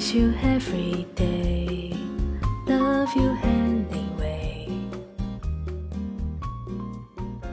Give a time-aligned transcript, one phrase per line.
[0.00, 1.94] Miss you every day,
[2.66, 4.66] love you anyway.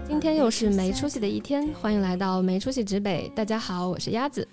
[0.07, 3.30] 今天又是没出息的一天，欢迎来到没出息指北。
[3.36, 4.48] 大家好，我是鸭子。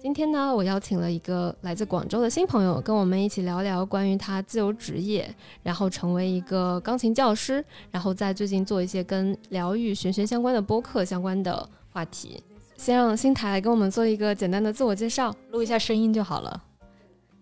[0.00, 5.32] 今天呢，我邀请了一个来自广州的新朋友，跟我们一起聊聊关于他自由职业，
[5.62, 12.42] 然后成为一个钢琴教师，然后在最近做一些跟疗愈、玄学相关的播客相关的话题。
[12.76, 15.32] 先让新台来跟我们做一个简单的自我介绍。
[15.52, 16.64] 录一下声音就好了。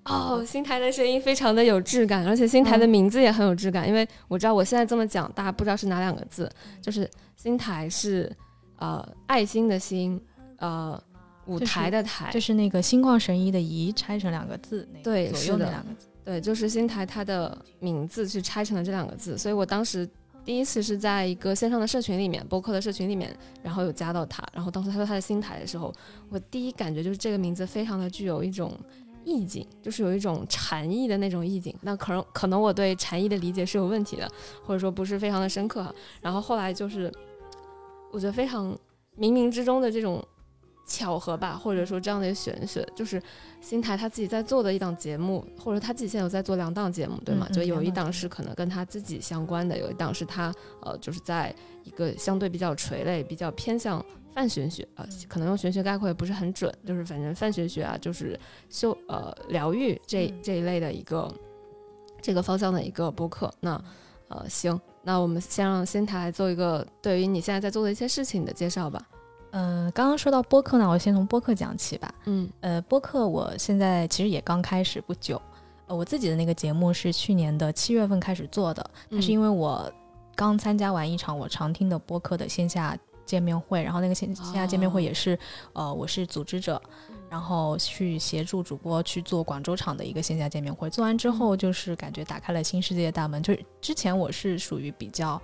[0.06, 8.30] 哦，新台的声音非常的有质感，而且新台的名字也很有质感，因为我知道我现在这么讲，大家不知道是哪两个字，就是新台是
[8.78, 10.20] 呃爱心的心，
[10.58, 11.00] 呃
[11.46, 15.64] 舞台的台，就是那个心旷神怡的怡拆成两个字，那个对左右的。
[15.64, 16.06] 那两个字。
[16.24, 20.08] 对，就是新台它的名字去拆成了这两个字，所以我当时
[20.44, 25.94] 第一次是在一个线上的社群里面，播客的社群里面，然后有加到他，然后当时他说他的新台的时候，
[26.28, 28.76] 我第一感觉就是这个名字非常的具有一种
[29.26, 31.74] 意境，就是有一种禅意的那种意境。
[31.82, 34.30] 那可能可能我对禅意的理解是有问题的，
[34.64, 35.92] 或者说不是非常的深刻哈。
[36.22, 37.12] 然后后来就是
[38.12, 38.72] 我觉得非常
[39.18, 40.24] 冥冥之中的这种
[40.86, 43.20] 巧合吧，或者说这样的一个玄学，就是
[43.60, 47.46] 新台他自己在做的一档节目，或者他自己现在有在做两档节目，对吗？
[47.50, 54.04] 嗯嗯就有一档是可能跟他自己相关的，有一档是他呃就是在一个相对比较垂类、比较偏向
[54.36, 61.32] 泛玄学啊、呃可能用玄学概括也不是很准，就是反正泛玄学啊，就是修呃疗愈这嗯这一类的一个
[62.20, 63.50] 这个方向的一个播客。
[63.60, 63.82] 那
[64.28, 69.00] 呃行，那我们先让仙台做一个对于你现在在做的一些事情的介绍吧。
[69.52, 72.14] 嗯、刚刚说到播客呢，我先从播客讲起吧。
[72.26, 75.40] 嗯呃，播客我现在其实也刚开始不久。
[75.86, 79.90] 呃，我自己的那个节目是去年的七月份开始做的，但是因为为我
[80.34, 85.38] 刚参加完一场我常听的播客的线下见面会，然后那个线线下见面会哦也是，
[85.74, 86.80] 呃，我是组织者，
[87.28, 90.88] 然后去协助主播去做广州场的一个线下见面会。
[90.88, 93.42] 做完之后，就是感觉打开了新世界的大门。
[93.42, 95.38] 就是之前我是属于比较。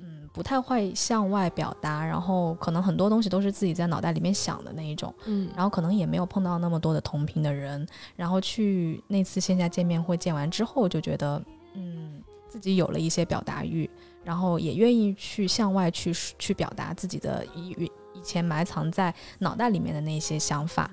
[0.00, 7.86] 嗯，不太会向外表达，然后可能很多东西都是自己在脑袋里面想的那一种，嗯然后可能也没有碰到那么多的同频的人，
[8.16, 11.42] 然后去那次线下见面会见完之后，就觉得
[11.74, 12.20] 嗯
[12.54, 13.90] 自己有了一些表达欲，
[14.22, 20.88] 然后也愿意去向外去去表达自己的以以前埋藏在脑袋里面的那些想法。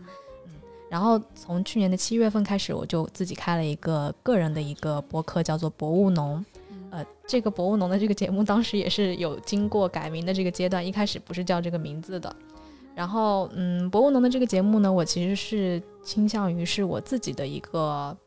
[0.48, 0.54] 嗯，
[0.90, 6.44] 然后从去年的七月份开始，我就自己开了一个个人的一个博客，叫做博物农。
[6.90, 12.36] 呃，这个博物农的这个节目当时也是有经过改名的这个阶段，一开始不是叫这个名字的。
[12.96, 18.18] 然后，嗯，博物农的这个节目呢，我其实是倾向于是我自己的一个，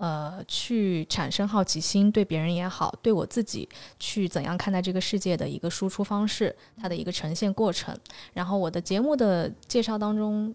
[0.00, 3.68] 呃，去产生好奇心，对别人也好，对我自己
[3.98, 7.94] 去怎样看待这个世界的一个输出方式，它的一个呈现过程。
[8.32, 10.54] 然后我的节目的介绍当中，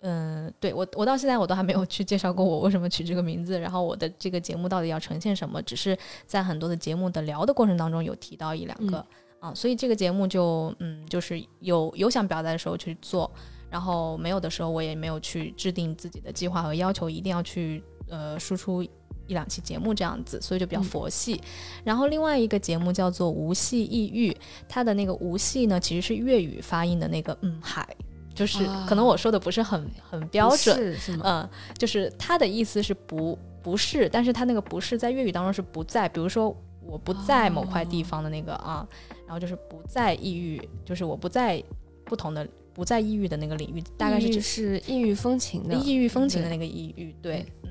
[0.00, 9.06] 嗯，对我我到现在我都还没有去介绍过我为什么取这个名字，然后我的这个节目到底要呈现什么，只是在很多的节目的聊的过程当中有提到一两个。
[9.38, 13.28] 啊，所以这个节目就嗯，就是有有想表达的时候去做，
[13.68, 18.90] 然后没有的时候我也没有去制定自己的计划和要求，一定要去呃输出一
[19.28, 20.84] 两期节目这样子，所以就比较嗯。
[20.84, 21.40] 佛系。
[21.82, 24.36] 然后另外一个节目叫做无系抑郁，
[24.68, 27.88] 它的那个无系呢其实是粤语发音的那个嗯海，
[28.34, 28.84] 就是啊。
[28.86, 31.22] 可能我说的不是很很标准，是是吗？
[31.24, 38.86] 嗯，就是它的意思是不不是，但是它那个不是在粤语当中是不在，比如说我不在某块地方的那个啊，
[39.26, 41.62] 然后就是不在抑郁，就是我不在
[42.04, 47.70] 不同的不在抑郁的那个领域，大概是就是异域风情的，异域风情的那个抑郁，对，嗯，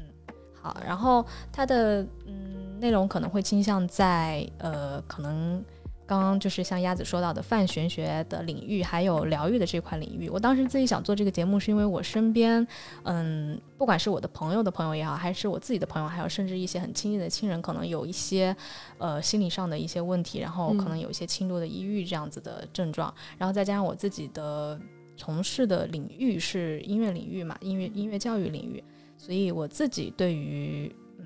[0.61, 5.63] 好，然后它的嗯内容可能会倾向在呃可能。
[6.07, 10.27] 刚刚就是像鸭子说到的泛玄学的领域，还有疗愈的这块领域。
[10.27, 12.67] 我当时自己想做这个节目，是因为我身边，
[13.03, 18.53] 嗯，不管是我的朋友的朋友也好，还是我自己的朋友，还有甚至一些很亲近的亲人，可能有一些
[18.97, 24.77] 呃心理上的一些问题，然后可能有一些轻度的抑郁这样子的症状，然后再加上我自己的
[25.15, 28.83] 从事的领域是音乐领域嘛，音乐音乐教育领域，
[29.21, 31.25] 所以我自己对于嗯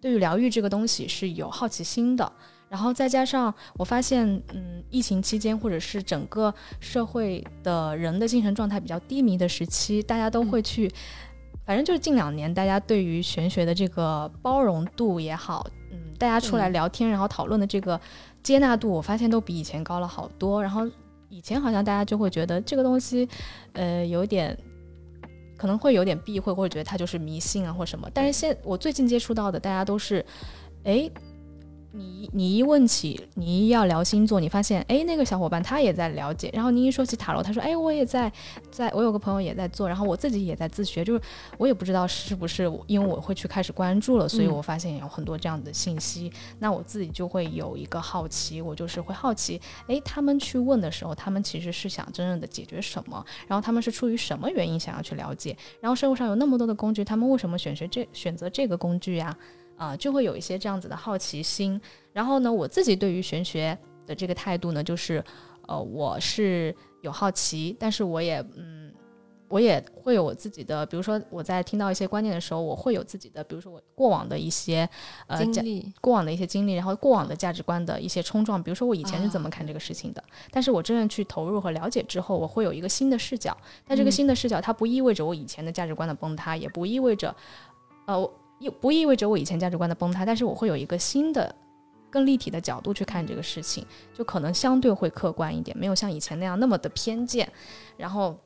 [0.00, 2.32] 对于疗愈这个东西是有好奇心的。
[2.68, 10.88] 然后再加上我发现，嗯，疫情期间或者是整个社会的人的精神状态比较低迷的时期，大家都会去，
[11.64, 18.00] 反正就是近两年，大家对于玄学的这个包容度也好，嗯，大家出来嗯聊天，然后讨论的这个
[18.44, 20.62] 接纳度，我发现都比以前高了好多。
[20.62, 20.88] 然后
[21.30, 23.26] 以前好像大家就会觉得这个东西，
[23.72, 24.56] 呃，有点
[25.58, 28.08] 可能会有点避讳，或者觉得他就是迷信啊或什么。
[28.14, 30.24] 但是现我最近接触到的，大家都是，
[30.84, 31.10] 哎。
[31.92, 38.30] 你你一问起，你一要聊星座，你发现哎，那个小伙伴他也在了解，然后你一说起塔罗，他说哎，我也在，
[38.70, 41.20] 在我有个朋友也在做，然后我自己也在自学，就是
[41.56, 59.28] 我也不知道是不是因为我会去开始关注了，所以我发现有很多这样的信息，那我自己就会有一个好奇，我就是会好奇，哎，他们去问的时候，他们其实是想真正的解决什么，然后他们是出于什么原因想要去了解，然后社会上有那么多的工具，他们为什么选学这选择这个工具呀？
[59.28, 59.36] 啊，
[59.96, 61.80] 就会有一些这样子的好奇心。
[62.12, 63.76] 然后呢，我自己对于玄学
[64.06, 65.22] 的这个态度呢，就是，
[65.66, 68.92] 呃，我是有好奇，但是我也，嗯，
[69.48, 74.88] 我也会有我自己的，比如说我在听到一些观念的时候，我会有自己的，比如说我过往的一些，
[75.28, 78.60] 呃，经历，过往的一些经历，然后过往的价值观的一些冲撞。
[78.60, 83.56] 比如说我以前是怎么看这个事情的，但是我真正去投入和了解之后，我会有一个新的视角。
[83.86, 87.32] 但这个新的视角，它不意味着我以前的价值观的崩塌，也不意味着，
[88.06, 88.28] 呃。
[88.60, 91.54] 又不意味着我以前价值观的崩塌，但是我会有一个新的、
[92.10, 97.48] 更立体的角度去看这个事情，就可能相对会客观一点，没有像以前那样那么的偏见。
[97.96, 98.36] 然后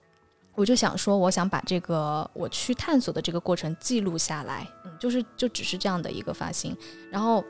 [0.55, 6.77] 我就想说，我想把这个我去探索的这个过程记录下来，嗯，就是就只是这样的一个发心。
[7.11, 7.43] 然后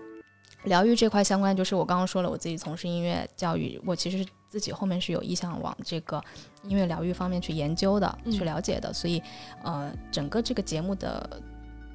[0.64, 6.22] 疗愈这块相关，就是我刚刚说了，我自己从事音乐教育，我其实自己后面是有意向往这个
[6.62, 9.20] 音乐疗愈方面去研究的、去了解的，所以
[9.64, 11.42] 呃，整个这个节目的。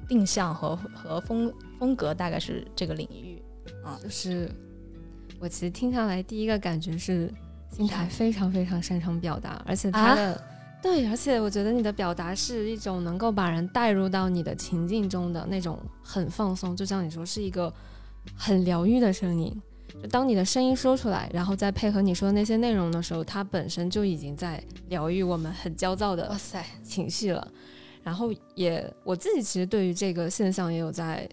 [0.08, 3.40] 定向和和风风格大概是这个领域，
[3.84, 4.50] 啊，就是
[5.38, 7.32] 我其实听下来第一个感觉是，
[7.70, 10.42] 新台非常非常擅长表达，而且他的
[10.82, 17.72] 对，而且我觉得你的表达是一种能够把人带入到你的情境中的那种很放松，就像你说是一个
[18.34, 19.54] 很疗愈的声音，
[20.00, 27.46] 就当你的声音说出来，然后再配合你说的那些内容的时候，它本身就已经在疗愈我们很焦躁的哇塞情绪了。
[28.08, 31.28] 然后也我自己其实对于这个现象也有在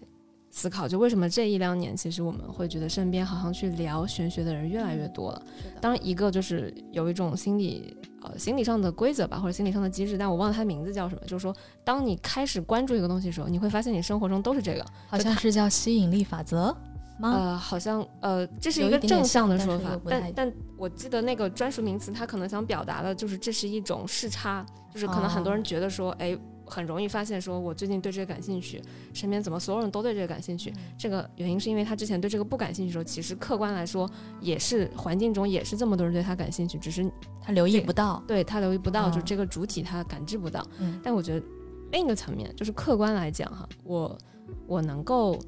[0.50, 5.42] 思考，就为什么这一两年其实我们会觉得身边好像去聊玄学的人越来越多了。
[5.80, 11.20] 当然，一个就是有一种心理呃心理上的规则吧，或者心理上的机制，但我忘了它的名字叫什么。
[11.26, 16.74] 就是说，当你开始关注一个东西的时候，你会发现你生活中都是这个，好像是叫吸引力法则
[17.18, 17.32] 吗？
[17.34, 26.38] 呃，好像呃这是一个正向的说法，但但我记得那个专属名词，它可能想表达的就是这是一种视差，就是可能很多人觉得说，哎。
[26.66, 28.82] 很容易发现，说我最近对这个感兴趣，
[29.14, 30.72] 身边怎么所有人都对这个感兴趣？
[30.98, 34.10] 这个原因是因为他之前对这个不感兴趣的时候，其实客观来说
[34.40, 37.10] 也是环境中也是这么多人对他感兴趣，只是
[37.40, 40.66] 他留意不到，对他留意不到，就这个主体他感知不到。
[41.02, 41.46] 但我觉得
[41.92, 44.18] 另一个层面就是客观来讲哈，我
[44.66, 45.38] 我能够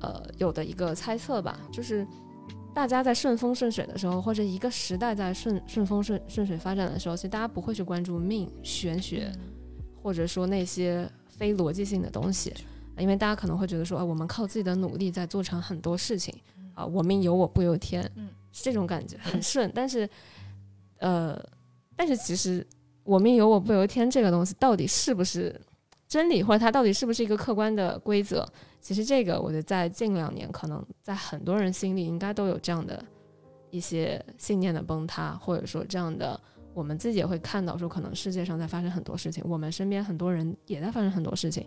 [0.00, 2.06] 呃有的一个猜测吧，就是
[2.74, 9.32] 大家在顺风顺水的时候，或者一个时代在顺顺风顺顺水发展的时候，其实大家不会去关注命玄学。
[10.08, 12.50] 或者说那些非逻辑性的东西，
[12.96, 16.34] 因为大家可能会觉得说，啊，我们靠自己的努力在做成很多事情，
[16.72, 19.70] 啊，我命由我不由天，嗯，是这种感觉很 顺。
[19.74, 20.08] 但是，
[20.96, 21.38] 呃，
[21.94, 22.66] 但是其实
[23.04, 25.54] 我命由我不由天这个东西到底是不是
[26.08, 28.48] 真理，或者它到底是不是一个客观的规则？
[28.80, 33.04] 其实这个我觉得在近两年，可能在很多人心里应该都有这样的
[33.70, 36.40] 一些信念的崩塌，或者说这样的。
[36.78, 41.66] 我们自己也会看到，说可能世界上在发生很多事情，我们身边很多人也在发生很多事情，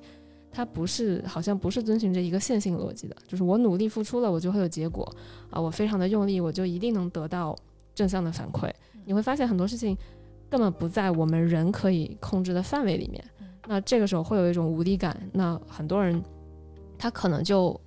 [0.50, 5.03] 它不是好像不是遵循着一个线性逻辑的，就是我努力付出了，我就会有结果
[5.50, 7.53] 啊，我非常的用力，我就一定能得到
[7.94, 8.72] 正向的反馈。
[9.03, 9.98] 你会发现很多事情
[10.50, 13.22] 根本不在我们人可以控制的范围里面，
[13.68, 16.24] 那这个时候会有一种无力感，那很多人
[16.98, 17.77] 他可能就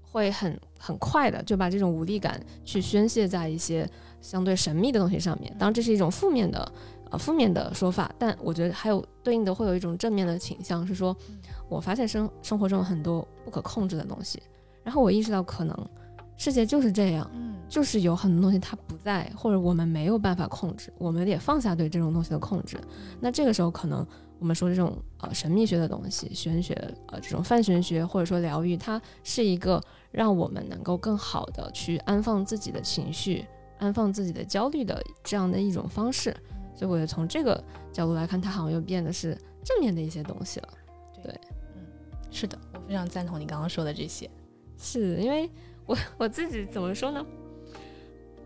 [0.00, 3.86] 会很很快的就把这种无力感去宣泄在一些。
[4.22, 6.72] 相对神秘的东西上面，当然这是一种负面的，
[7.10, 8.10] 呃，负面的说法。
[8.18, 11.14] 但我觉得还有对应的会有一种正面的倾向，是说，
[11.68, 14.42] 我发现生生活中很多不可控制的东西，
[14.82, 15.76] 然后我意识到可能
[16.36, 22.78] 世界就是这样，嗯，就是有很多东西它不在，或者我们没有办法控制，我们也放下对这种东西的控制。
[23.20, 24.06] 那这个时候，可能
[24.38, 26.74] 我们说这种呃神秘学的东西、玄学，
[27.08, 33.44] 呃，这种泛玄学或者说疗愈，它是一个让我们能够更好的去安放自己的情绪。
[33.82, 36.32] 安放自己的焦虑的这样的一种方式，
[36.72, 37.62] 所以我觉得从这个
[37.92, 40.68] 角度来看，它好像又变得是正面的一些东西了。
[41.20, 41.34] 对，
[41.74, 41.82] 嗯，
[42.30, 44.30] 是的，我非常赞同你刚刚说的这些。
[44.78, 45.50] 是因为
[45.84, 47.26] 我我自己怎么说呢？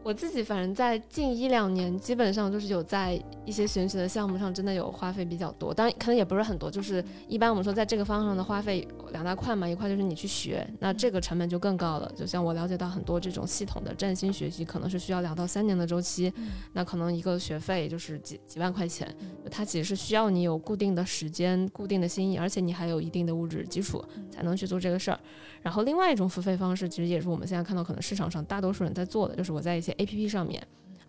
[0.07, 12.09] 我自己反正在近一两年，基本上就是有在一些玄学的项目上真的有花费比较多，当然可能也不是很多，就是一般我们说在这个方向的花费两大块嘛，一块就是你去学，那这个成本就更高了。
[12.15, 16.33] 就像我了解到很多这种系统的占星学习，可能是需要两到三年的周期，
[16.73, 19.13] 那可能一个学费就是几几万块钱，
[19.51, 25.19] 它其实是需要你有固定的时间、固定的心意，而且你还有一定的物质基础才能去做这个事儿。
[25.63, 30.63] 然后另外一种付费方式，其实也是我们现在看到可能市场上大多数人在做的，就是我在一些 A P P 上面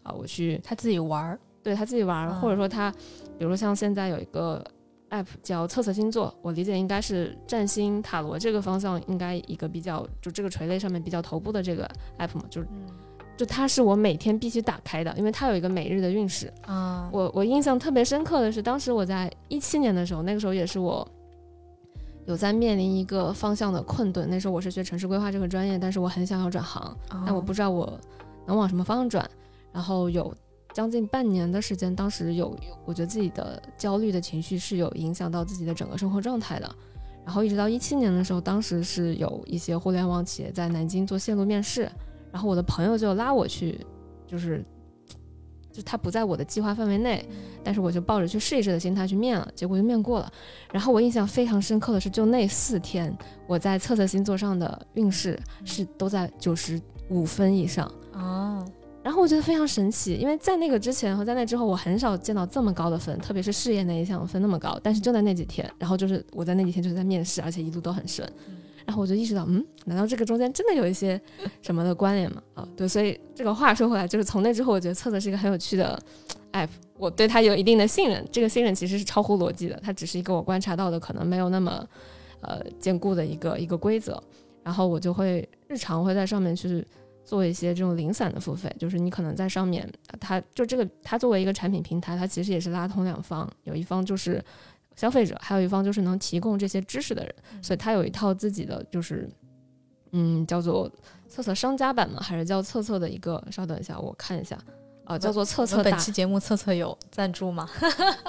[0.04, 2.92] 啊，我去他自己玩儿，对他自己玩儿，嗯或者说他，
[3.38, 4.64] 比如说像现在有一个
[5.10, 11.90] app 叫测测星座，我理解应该是占星塔罗这个方向，应该一个比较就这个垂类上面比较头部的这个
[12.20, 12.68] app 嘛，就是
[13.38, 16.52] 就它是我每天必须打开的，因为它有一个每日的运势。
[16.66, 21.08] 啊，我我印象特别深刻的是，当时我在一七年的时候，那个时候也是我
[22.26, 24.28] 有在面临一个方向的困顿。
[24.30, 28.00] 那时候我是学城市规划这个专业，但是我很想要转行，但我不知道我
[28.48, 29.30] 能往什么方向转。
[29.72, 30.34] 然后有
[30.74, 36.76] 将近半年的时间，当时有我觉得自己的焦虑的情绪是有影响到自己的整个生活状态的。
[37.24, 41.92] 然后一直到一七年的时候，当时是有一些互联网企业在南京做线路面试，
[42.32, 43.86] 然后我的朋友就拉我去，
[44.26, 44.64] 就是
[45.72, 47.28] 就他不在我的计划范围内，
[47.64, 50.32] 但是我就抱着去试一试的心态去面了，结果就面过了。
[50.72, 53.14] 然后我印象非常深刻的是，就那四天
[53.46, 57.92] 我在测测星座上的运势是都在九十五分以上。
[58.18, 58.66] 哦，
[59.04, 64.80] 然后我觉得非常神奇，因为在那个之前和在那之后，我很少见到这么高的分，特别是事业那一项分那么高。
[64.84, 68.28] 但是就在那几天，然后就是我在那几天就是在面试，而且一路都很顺。
[68.86, 71.20] 然后我就意识到，嗯，难道这个中间真的有一些
[71.62, 72.42] 什么的关联吗？
[72.54, 76.02] 啊，对，所以这个话说回来，就是从那之后，我觉得测测是一个很有趣的
[76.54, 78.26] app，我对它有一定的信任。
[78.32, 81.86] 这个信任其实是超乎逻辑的，它只是一个我观察到的可能没有那么
[82.40, 84.22] 呃坚固的一个一个规则。
[84.64, 86.86] 然后我就会日常会在上面去
[87.28, 89.86] 做一些这种零散的付费，就是你可能在上面，
[90.18, 94.42] 它就这个它作为一个产品平台，它其实也是拉通两方，有一方就是
[94.96, 99.30] 消费者，还有一方就是能提供这些知识的人，所以它有一套自己的就是
[100.14, 100.90] 嗯叫做
[101.28, 104.58] 测测商家版嘛，还是叫测测的一个，稍等一下我看一下。
[105.08, 107.70] 啊，叫做测测打期节目测测有赞助吗？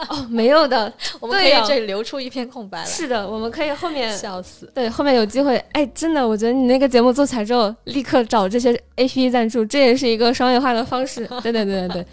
[0.08, 2.84] 哦，没有的， 我们可以这里留出一片空白来。
[2.86, 4.70] 是的，我们可以后面 笑死！
[4.74, 11.26] 对，后面有机会，哎，真的，我觉得你那个节目做起来之后，立刻找这些 A P P 赞助，这也是一个商业化的方式。
[11.42, 12.06] 对对对对对，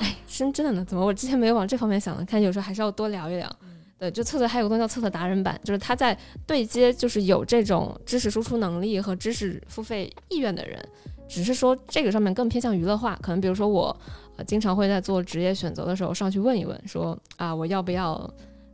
[0.00, 0.84] 哎，真真的呢？
[0.88, 2.24] 怎么我之前没有往这方面想呢？
[2.24, 3.50] 看有时候还是要多聊一聊。
[3.96, 6.16] 对，就测测还有个东西叫测测达人版，就是他在
[6.46, 10.78] 对接，就是有这种知识输出能力和知识付费意愿的人，
[11.28, 13.18] 只是说这个上面更偏向娱乐化。
[13.22, 13.96] 可能比如说我，
[14.36, 18.12] 呃，经常会在做职业选择的时候上去问一问，说啊，我要不要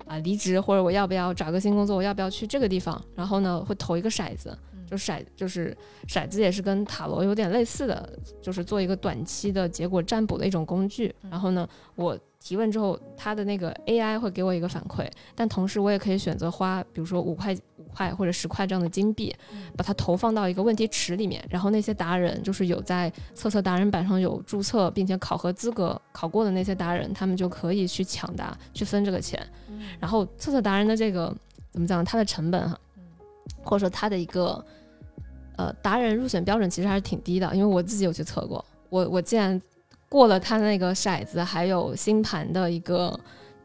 [0.07, 3.00] 啊离职，或者我要不要找个新工作，我要不要去这个地方？
[3.14, 4.57] 然后呢，会投一个骰子，
[4.88, 5.76] 就骰就是
[6.09, 11.14] 骰子也是跟塔罗有点类似的，就是做一个短期的结果占卜的一种工具。
[11.30, 19.35] 然后呢，我提问之后，它的那个 AI 会给我一个反馈，但同时我也可以选择花，比如说五块、五块或者十块这样的金币，
[19.76, 21.44] 把它投放到一个问题池里面。
[21.49, 29.40] 然后那些达人，就是有在测测达人版上有注册并且考核资格考过的那些达人，他们就可以去抢答，去分这个钱。
[29.99, 31.35] 然后测测达人的这个
[31.70, 32.04] 怎么讲？
[32.04, 32.78] 它的成本哈，
[33.62, 34.64] 或者说它的一个
[35.56, 39.61] 呃达人入选标准其实还是挺低的，因为我自己有去测过，我我既然
[40.09, 43.18] 过了他那个骰子，还有星盘的一个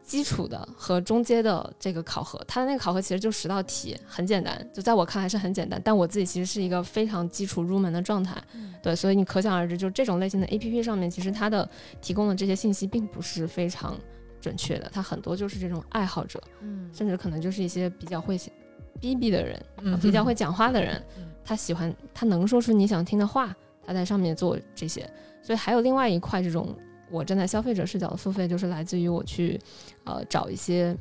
[0.06, 8.42] 基础的和中阶的这个考核，它的那个考核其实就十道题，很简单，就在我看来是很简单，但我自己其实是一个非常基础入门的状态，
[8.84, 11.68] 对，所以你可想而知，就这种类型的 A P P 上面，其实它的
[12.02, 13.98] 提供的这些信息并不是非常
[14.40, 18.52] 准确的，它很多就是这种爱好者，嗯甚至可能就是一些比较会写
[19.00, 25.10] 逼逼的人，嗯比较会讲话的人嗯，他喜欢他能说出你想听的话，他在上面做这些。
[25.42, 26.76] 所以还有另外一块这种
[27.16, 29.60] 我站在消费者视角的付费，就是来自于我去
[30.04, 30.96] 呃找一些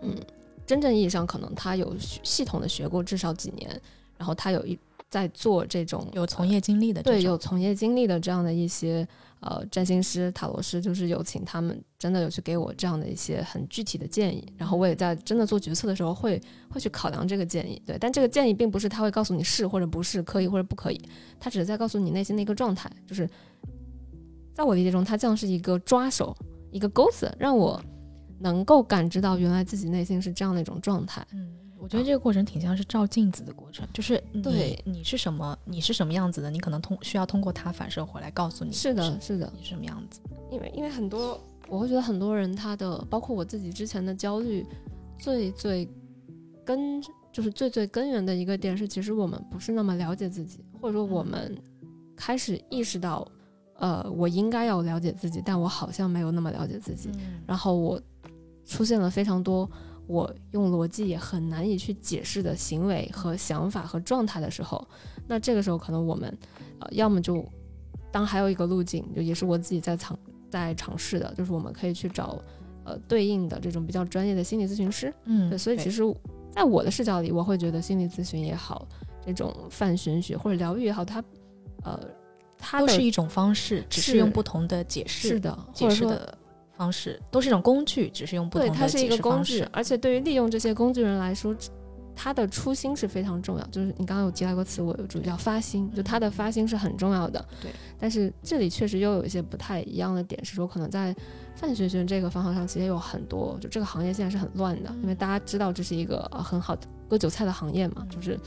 [0.00, 0.14] 嗯
[0.66, 3.80] 真正意义上可能他有系系统的学过至少几年，
[4.18, 9.06] 然后他有一在做这种有从业经历的，对有从业经历的这样的一些
[9.40, 20.98] 呃占星师、塔罗师，就是有请他们真的有去给我这样的一些很具体的建议，然后我也在真的做决策的时候会会去考量这个建议，对，但这个建议并不是他会告诉你是或者不是，可以或者不可以，
[21.38, 23.28] 他只是在告诉你内心的一个状态，就是
[24.54, 26.36] 在我理解中，它像是一个抓手，
[26.70, 27.82] 一个钩子，让我
[28.38, 31.26] 能够感知到原来自己内心是这样的一种状态。
[31.32, 40.20] 嗯，我觉得这个过程挺像是照镜子的过程，就是你对你是什么，你是什么样子的，你可能通需要通过它反射回来告诉你是的，是的，你是什么样子。
[40.50, 44.66] 因为因为很多，我会觉得很多人他的，包括我自己之前的焦虑，
[45.18, 45.88] 最最
[46.64, 47.00] 根
[47.32, 51.56] 就是最最根源的一个点是，其实我们不是那么了解自己，或者说我们
[52.14, 53.26] 开始意识到，
[53.78, 58.00] 呃，我应该要了解自己，但我好像没有那么了解自己，嗯然后我
[58.64, 59.68] 出现了非常多
[60.06, 64.86] 我用逻辑也很难以去解释的行为和想法和状态的时候，
[65.26, 66.36] 那这个时候可能我们
[66.80, 67.44] 呃要么就
[68.10, 70.18] 当还有一个路径，就也是我自己在尝
[70.50, 72.38] 在尝试的，就是我们可以去找
[72.84, 75.12] 呃对应的这种比较专业的心理咨询师。
[75.24, 76.02] 嗯对，所以其实
[76.50, 78.86] 在我的视角里，我会觉得心理咨询也好，
[79.24, 81.24] 这种泛玄学或者疗愈也好，它
[81.84, 81.98] 呃
[82.64, 86.38] 它都是一种方式，只是是用不同的解释是的，解释的
[86.76, 89.58] 方式，都是一种工具，只是用不，同的解它是一个工释方式，。
[89.58, 91.52] 具而且对于利用这些工具人来说，
[92.14, 93.66] 他的初心是非常重要。
[93.68, 97.44] 就是你刚刚有提到一个词，我有注意叫发心，就他的发心是很重要的。
[97.60, 101.14] 对，但是这里确实又有一些不太一样的点，是说可能在
[101.56, 108.38] 范学学这个方向上，其实有很多，就这个行业现在是很乱的，因为大家知道这是一个呃很好的割韭菜的行业嘛，就是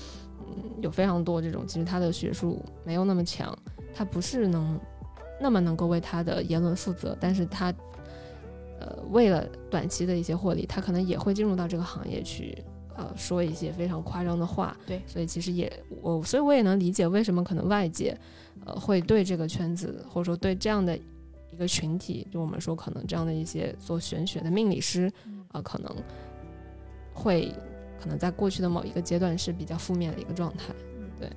[0.48, 3.58] 嗯有非常多这种，其实他的学术没有那么强，
[3.96, 4.80] 他不是能
[5.42, 7.74] 那么能够为他的言论负责，但是他
[8.80, 12.64] 呃为了短期的一些获利，他可能也会进入到这个行业去。
[12.98, 15.70] 呃，说一些非常夸张的话，对所以其实也
[16.02, 18.18] 我，所以我也能理解为什么可能外界，
[18.66, 20.98] 呃，会对这个圈子或者说对这样的
[21.52, 25.12] 一个群体，就我们说可能这样的一些做玄学的命理师，
[25.50, 25.94] 啊、可能
[27.14, 27.54] 会
[28.00, 30.74] 可能在过去的某一个阶段是比较负面的一个状态。
[31.20, 31.30] 对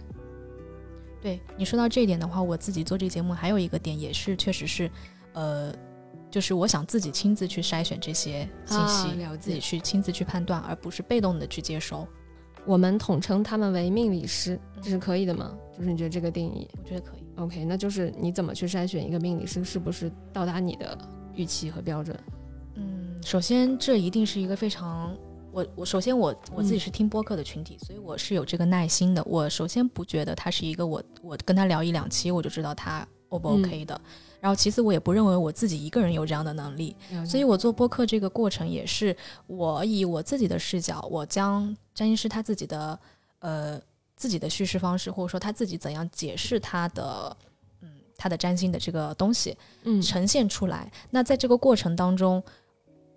[1.56, 4.90] 你说到这一点的话，我自己做这个节目还有一个点也是，确实是，
[5.32, 5.72] 呃，
[6.30, 9.08] 就是我想自己亲自去筛选这些信息，
[9.40, 12.06] 自己去亲自去判断，而不是被动的去接收。
[12.66, 15.56] 我们统称他们为命理师，这是可以的吗？
[15.76, 17.24] 就是你觉得这个定义我觉得可以。
[17.36, 17.64] OK？
[17.64, 20.98] 那就是你怎么去筛选一个命理师是不是到达你的
[21.34, 22.18] 预期和标准？
[22.74, 25.16] 嗯，首先这一定是一个非常，
[25.58, 26.80] 我我首先我我自己嗯。
[26.80, 29.22] 是听播客的群体，所以我是有这个耐心的。
[29.24, 34.00] 我首先不觉得他是一个我我跟他聊一两期我就知道他 O 不嗯 OK 的，
[34.40, 36.94] 然后其次我也不认为我自己一个人有这样的能力，
[37.26, 39.14] 所以我做播客这个过程也是
[39.48, 42.98] 我以我自己的视角，我将占星师他自己的
[43.40, 43.80] 呃
[44.16, 47.36] 自己的叙事方式，或者说他自己怎样解释他的
[47.82, 50.00] 嗯他的占星的这个东西嗯。
[50.00, 50.90] 呈现出来。
[51.10, 52.40] 那在这个过程当中，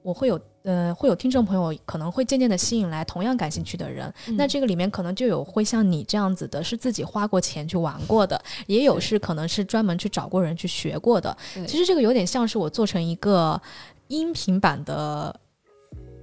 [0.03, 4.36] 我会有呃会有听众朋友可能会渐渐的吸引来同样感兴趣的人，嗯。
[4.36, 11.35] 那这个里面可能就有会像你这样子的，是自己花过钱去玩过的，也有是可能是专门去找过人去学过的。
[11.68, 13.61] 其实这个有点像是我做成一个
[14.07, 15.40] 音频版的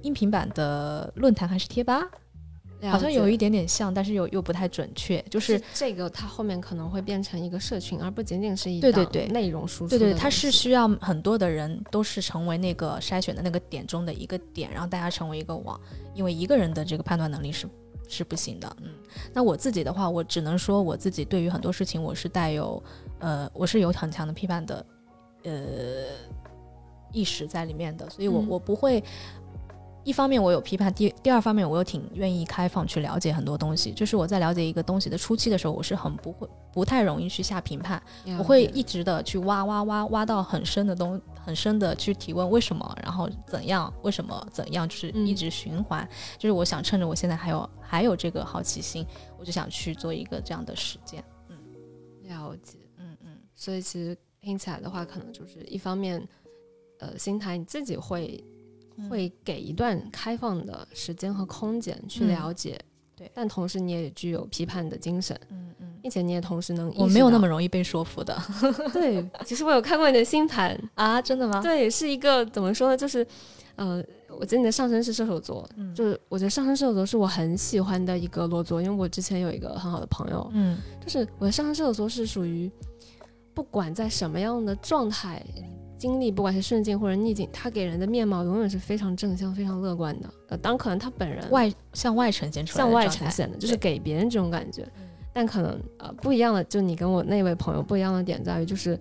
[0.01, 2.07] 音频版的论坛还是贴吧，了
[2.83, 5.21] 好像有一点点像，但是又又不太准确。
[5.29, 15.79] 就是是这个，它后面可能会变成一个社群，而不仅仅是一档对对对内容输出对对，它是需要很多的人都是成为那个筛选的那个点中的一个点，让大家成为一个网，
[16.13, 17.67] 因为一个人的这个判断能力是
[18.07, 18.77] 是不行的。
[18.81, 18.93] 嗯，
[19.33, 22.81] 那我自己的话，我只能说我自己对于很多事情我是带有
[23.19, 24.85] 呃，我是有很强的批判的
[25.43, 25.51] 呃
[27.11, 29.03] 意识在里面的，所以我、嗯我不会。
[30.09, 33.91] 一方面我有批判，第第二方面我又挺愿意开放去了解很多东西。
[33.91, 38.01] 就是我在了解一个东西的初期的时候，我是很不会不太容易去下评判，
[38.39, 46.09] 我会一直的去挖挖挖挖到很深的东，很深的去提问为什么，然后怎样，为什么怎样，就是嗯一直循环。
[46.39, 49.05] 就是我想趁着我现在还有还有这个好奇心，
[49.37, 51.23] 我就想去做一个这样的实践。
[51.49, 51.55] 嗯
[52.23, 52.79] 了解。
[52.97, 56.27] 嗯嗯，所以其实听起来的话，可能就是一方面，
[56.97, 58.58] 呃，心态你自己会嗯
[59.07, 62.79] 会给一段开放的时间和空间去嗯了解，
[63.15, 68.35] 对但同时你也具有批判的精神，嗯嗯，并且你也同时能意我没有那么容易被说服的
[68.91, 69.23] 对。
[69.45, 71.61] 其实我有看过你的星盘， 啊，真的吗？
[71.61, 72.97] 对，是一个怎么说呢？
[72.97, 73.25] 就是，
[73.75, 82.71] 呃，我记得你的上升是射手座，嗯就是我觉得上升射手座是我很喜欢的一个落座，因为我之前有一个很好的朋友，嗯就是我的上升射手座是属于
[83.53, 85.43] 不管在什么样的状态
[85.99, 90.33] 经历，不管是顺境或者逆境，他给人的面貌永远是非常正向、非常乐观的。
[90.47, 95.07] 呃，当然可能他本人外向外呈现出来向外呈现的，就是给别人这种感觉嗯。
[95.33, 98.97] 但可能呃不一样的，就你跟我那位朋友不一样的点在于，就是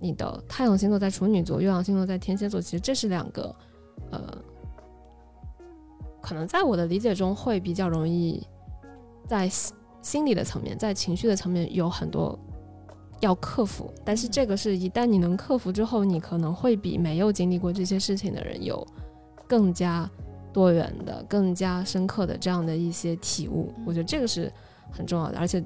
[0.00, 3.54] 你的太阳星座在处女座，月亮星座在天蝎座，其实这是两个
[4.10, 4.36] 呃，
[6.22, 8.42] 可能在我的理解中会比较容易
[9.26, 12.38] 在心心理的层面，在情绪的层面有很多
[13.20, 13.92] 要克服。
[14.04, 18.86] 但是嗯这个是一旦你能克服之后，你可能会比没有经历过这些事情的人有
[19.46, 20.10] 更加
[20.52, 23.72] 多元的、更加深刻的这样的一些体悟。
[23.86, 24.52] 我觉得这个是
[24.90, 25.62] 很重要的，而且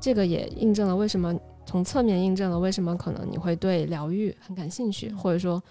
[0.00, 1.34] 这个也印证了为什么
[1.66, 5.62] 从侧面印证了为什么可能你会对疗愈很感兴趣，嗯或者说，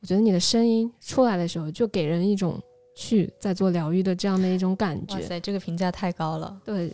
[0.00, 2.60] 我觉得你的声音出来的时候就给人一种
[2.94, 5.14] 去在做疗愈的这样的一种感觉。
[5.14, 6.92] 哇塞，这个评价太高了，对，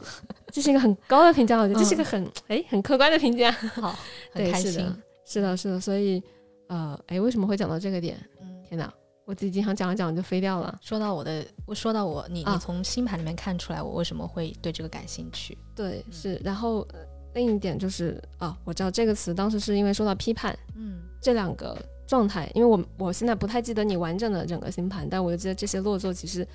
[0.53, 3.51] 这是一个很高的评价，我觉得这是一个嗯很哎、 很客观的评价。
[3.53, 3.99] 好，
[4.33, 6.23] 很，开心是的。，是的，是的，所以
[6.69, 8.17] 呃，哎，为什么会讲到这个点？
[8.41, 8.93] 嗯，天哪，
[9.25, 10.79] 我自己经常讲着讲着就飞掉了。
[10.83, 15.57] 说到我的，我说到我，你啊你从星盘里面看出来我为什么会对这个感兴趣？
[15.75, 16.41] 对，是。
[16.45, 17.01] 然后、呃
[17.35, 26.47] 另一点就是啊，我知道这个词当时是因为说到批判嗯这两个状态，因为我我现在不太记得你完整的整个星盘，但我就记得这些落座其实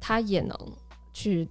[0.00, 0.56] 它也能
[1.12, 1.48] 去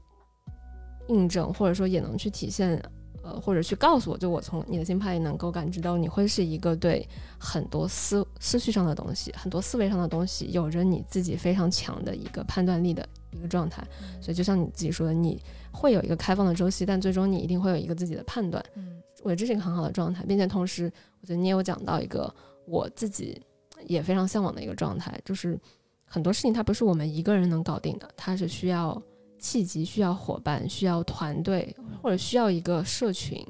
[1.08, 2.82] 印证，或者说也能去体现。
[3.24, 7.06] 呃，或者去告诉我，就我从你的星盘也能够感知到，你会是一个对
[7.38, 13.86] 很多思思绪上的东西、很多思维上的东西，有着你自己非常强的一个判断力的一个状态。
[14.22, 18.64] 所以，就像你自己说的，你会有一个开放的周期，但最终你一定会有一个自己的判断。
[18.76, 22.34] 嗯我觉得这是一个很好的状态，并且同时，我觉得你也有讲到一个
[22.68, 23.42] 我自己
[23.86, 25.58] 也非常向往的一个状态，就是
[26.06, 29.02] 很多事情它不是我们一个人能搞定的，它是需要
[29.40, 33.42] 契机、需要伙伴、需要团队或者需要一个社群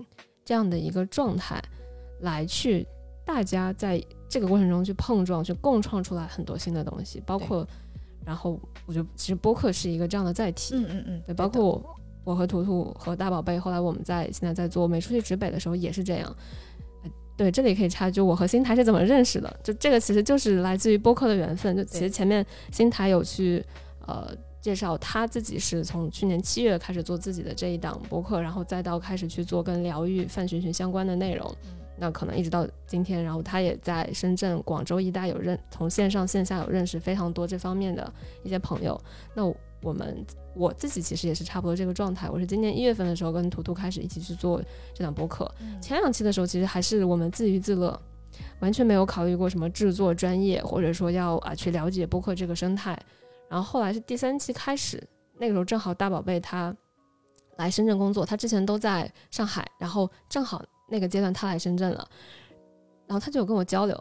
[0.45, 1.61] 这样的一个状态
[2.21, 2.85] 来去
[3.25, 7.67] 大家在这个过程中去碰撞、去共创出来很多新的东西，包括，
[8.25, 16.35] 然后我觉得其实播客是一个这样的载体，嗯嗯嗯，对，包括我我和图图和大宝贝，后来我们在现在在做美术系指北的时候也是这样。
[17.37, 19.59] 呃对，这里可以插一句，我和新台是怎么认识的？
[19.63, 21.77] 就这个其实就是来自于播客的缘分。
[21.77, 23.63] 就其实前面新台有去
[24.07, 31.55] 呃介绍他自己是从去年七月开始做自己的这一档播客，然后再到开始去做跟疗愈、范寻寻相关的内容。
[31.99, 38.11] 那可能一直到今天，然后他也在深圳、广州一带有认从线上线下有认识非常多这方面的
[38.43, 38.99] 一些朋友。
[39.35, 40.25] 那我我们
[40.57, 42.29] 我自己其实也是差不多这个状态。
[42.29, 44.61] 我是今年一月份的时候跟图图开始一起去做
[44.93, 45.49] 这档播客，
[45.81, 47.99] 前两期的时候其实还是我们自娱自乐，
[48.59, 52.99] 完全没有考虑过什么制作专业，或者说要啊去了解播客这个生态。
[53.49, 55.01] 然后后来是第三期开始，
[55.37, 56.75] 那个时候正好大宝贝他
[57.57, 62.07] 来深圳工作，他之前都在上海，然后正好那个阶段他来深圳了，
[63.05, 63.95] 然后他就有跟我交流。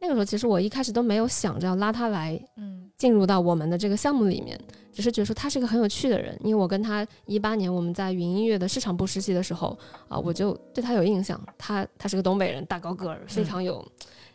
[0.00, 4.60] 那个时候其实我一开始都没有想着要拉他来嗯进入到我们的这个项目里面，
[4.92, 13.82] 只是觉得说他是一个很有趣的人，因为我跟他一八年我们在云音乐的市场部实习的时候啊、我就对他有印象，他他是个东北人，大高个儿，非常有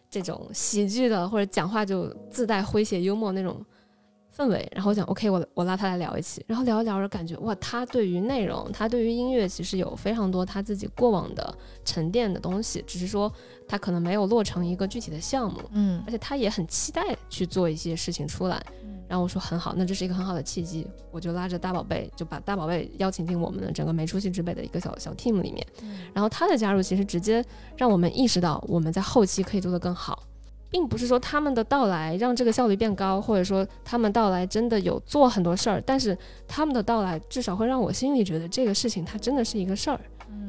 [0.09, 3.63] 这种喜剧的或者讲话就自带诙谐幽默那种
[4.35, 4.67] 氛围。
[4.73, 13.31] 然后我讲 OK，我我拉他来聊一期，然后聊着聊着感觉哇，他对于内容，他对于音乐其实有非常多他自己过往的沉淀的东西，只是说
[13.67, 15.61] 他可能没有落成一个具体的项目。
[15.71, 18.61] 嗯而且他也很期待去做一些事情出来。
[18.83, 25.63] 嗯然后我说很好，那这是一个很好的契机，我就拉着大宝贝，就把大宝贝邀请进我们的整个没出息之辈的一个小小 team 里面。
[26.11, 27.45] 然后他的加入其实直接
[27.77, 30.23] 让我们意识到我们在后期可以做得更好，
[30.75, 36.17] 并不是说他们的到来让这个效率变高，或者说他们到来真的有做很多事儿，但是
[36.49, 39.97] 他们的到来至少会让我心里觉得这个事情它真的是一个事儿，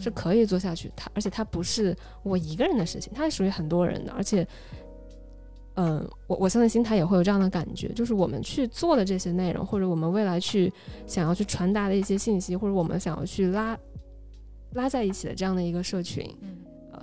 [0.01, 0.91] 是可以做下去。
[0.97, 4.45] 它而且它不是我一个人的事情，它是属于很多人的，而且。
[5.79, 10.73] 嗯，我我相信心态也会有这样的感觉，就是我们去做的这些内容，或者我们未来去
[11.07, 13.79] 想要去传达的一些信息，或者我们想要去拉
[14.73, 16.27] 拉在一起的这样的一个社群，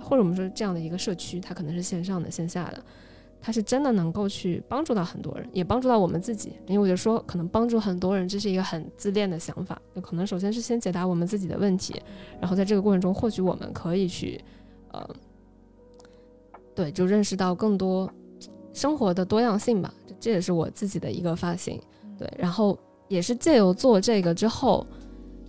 [0.02, 2.84] 或者我们说这样的一个社区，它可能是线上的、线下的，
[3.46, 6.54] 它是真的能够去帮助到很多人，也帮助到我们自己。
[6.66, 9.78] 因为我就说，可能帮助很多人，这是一个很自恋的想法。
[9.94, 12.00] 就可能首先是先解答我们自己的问题，
[12.40, 14.42] 然后在这个过程中，或许我们可以去，
[14.92, 15.06] 呃，
[16.74, 18.10] 对，就认识到更多
[18.72, 19.92] 生活的多样性吧。
[20.06, 21.78] 这这也是我自己的一个发型。
[22.16, 22.78] 对，然后
[23.08, 24.86] 也是借由做这个之后，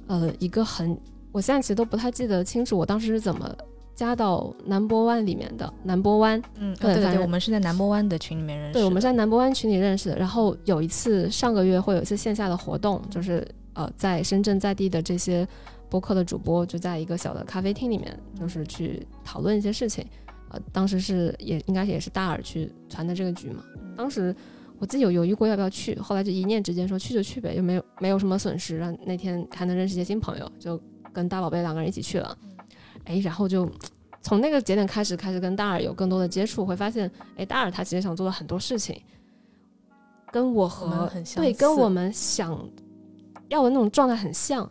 [0.08, 1.00] 呃，一个很，
[1.32, 3.56] 我现在其实都不太记得清楚，我当时是怎么
[3.96, 5.74] 加到南波湾里面的。
[5.84, 8.80] 南波湾，嗯，对对对，我们是在南波湾的群里面认识的。
[8.80, 10.18] 对，我们在南波湾群里认识的。
[10.18, 15.48] 然后有一次上个月会有一次线下的活动，就是呃，在深圳在地的这些
[15.90, 20.06] 播客的主播就在一个小的咖啡厅里面，就是去讨论一些事情。
[20.50, 23.64] 呃，当时是也应该也是大耳去传的这个局嘛。
[23.98, 24.36] 当时
[24.78, 30.80] 我自己有犹豫过要不要去，后来就一念之间说去就去呗，又没有没有什么损失，然后那天还能认识一些新朋友，就
[31.14, 32.38] 跟大宝贝两个人一起去了。
[33.06, 33.70] 哎，然后就
[34.22, 39.02] 从那个节点开始，开始跟大耳有更多的接触，会发现，哎，大耳他其实想做的很多事情，
[40.32, 42.52] 跟我和对跟我们想
[43.48, 44.70] 要的那种状态很像。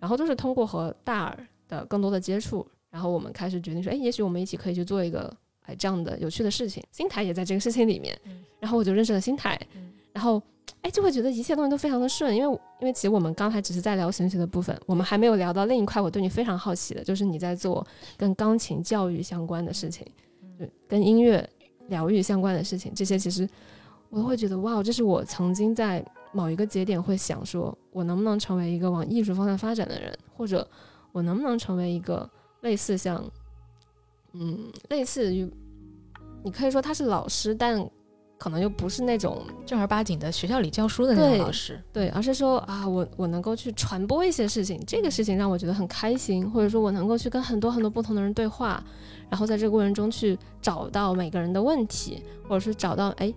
[0.00, 5.32] 然后就是通过和大耳的更多的接触，然后我们开始决定说，哎，也许我们一起可以去做一个
[5.64, 6.82] 哎这样的有趣的事情。
[6.90, 10.42] 新台也在这个事情里面，嗯然后我就认识了新台，嗯然后
[10.82, 20.06] 哎就会觉得一切东西都非常的顺，因为因为其实我们刚才只是在聊玄学的部分，我们还没有聊到另一块我对你非常好奇的，就是你在做跟钢琴教育相关的事情，
[20.58, 21.48] 就跟音乐
[21.88, 23.48] 疗愈相关的事情，这些其实
[24.10, 30.66] 我都会觉得哇，这是我曾经在某一个节点会想说，我能不能成为一个往艺术方向发展的人，或者
[31.12, 32.28] 我能不能成为一个
[32.62, 33.24] 类似像，
[34.32, 35.48] 嗯，类似于
[36.42, 37.88] 你可以说他是老师，但
[38.42, 48.82] 可能又不是那种正儿八经的学校里教书的那种对老师，对，而是说啊，我我能够去传播一些事情，这个事情让我觉得很开心，或者说我能够去跟很多很多不同的人对话，
[49.30, 53.32] 然后在这个过程中去找到每个人的问题，或者是找到哎，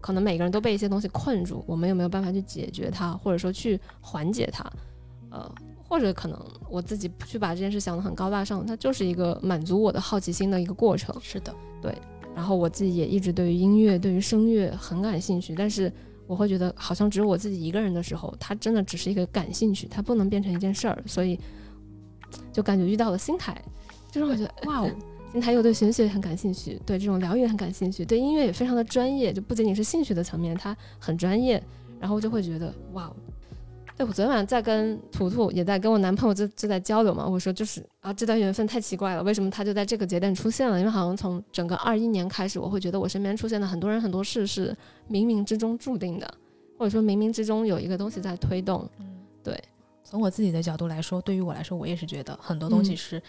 [0.00, 4.68] 可能每个人都被一些东西困住，我们有没有办法去解决它，或者说去缓解它，
[5.30, 5.48] 呃，
[5.88, 6.36] 或者可能
[6.68, 11.14] 我自己不去把这件事想得很高大上，它就是一个满足我的好奇心的一个过程。
[11.22, 11.54] 是的，
[12.34, 15.92] 然后我自己也一直对于音乐、对于声乐很感兴趣，但是
[16.26, 21.38] 我会觉得好像只有我自己一个人的时候，它真的只是一个感兴趣，它不能变成一件事儿，所以
[22.52, 23.60] 就感觉遇到了新台，
[24.10, 24.90] 就是我觉得 哇哦，
[25.32, 31.62] 新台又对玄学很感兴趣，对这种疗愈很感兴趣，对音乐也非常的专业，就不仅仅是兴趣的层面，它很专业，
[31.98, 33.12] 然后就会觉得哇
[34.02, 37.26] 我昨天晚上在跟图图，也在跟我男朋友就就在交流嘛。
[37.26, 40.78] 我说就是啊，这段缘分太奇怪了，为什么他就在这个节点出现了？
[40.78, 44.76] 因为好像从整个二一年开始，我会觉得我身边出现的很多人很多事是
[45.10, 46.34] 冥冥之中注定的，
[46.78, 48.88] 或者说冥冥之中有一个东西在推动。
[49.42, 49.58] 对
[50.02, 53.22] 从我自己的角度来说，对于我来说，我也是觉得很多东西嗯是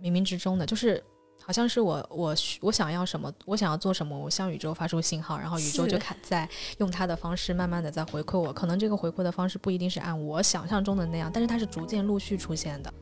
[0.00, 1.02] 冥冥之中的，就是
[1.44, 8.52] 好像是我我我想要什么，我想要做什么，我向宇宙发出信号，然后宇宙就看在用它的方式慢慢的在回馈我。
[8.52, 12.92] 可能这个回馈的方式不一定是按我想象中的那样，但是它是逐渐陆续出现的。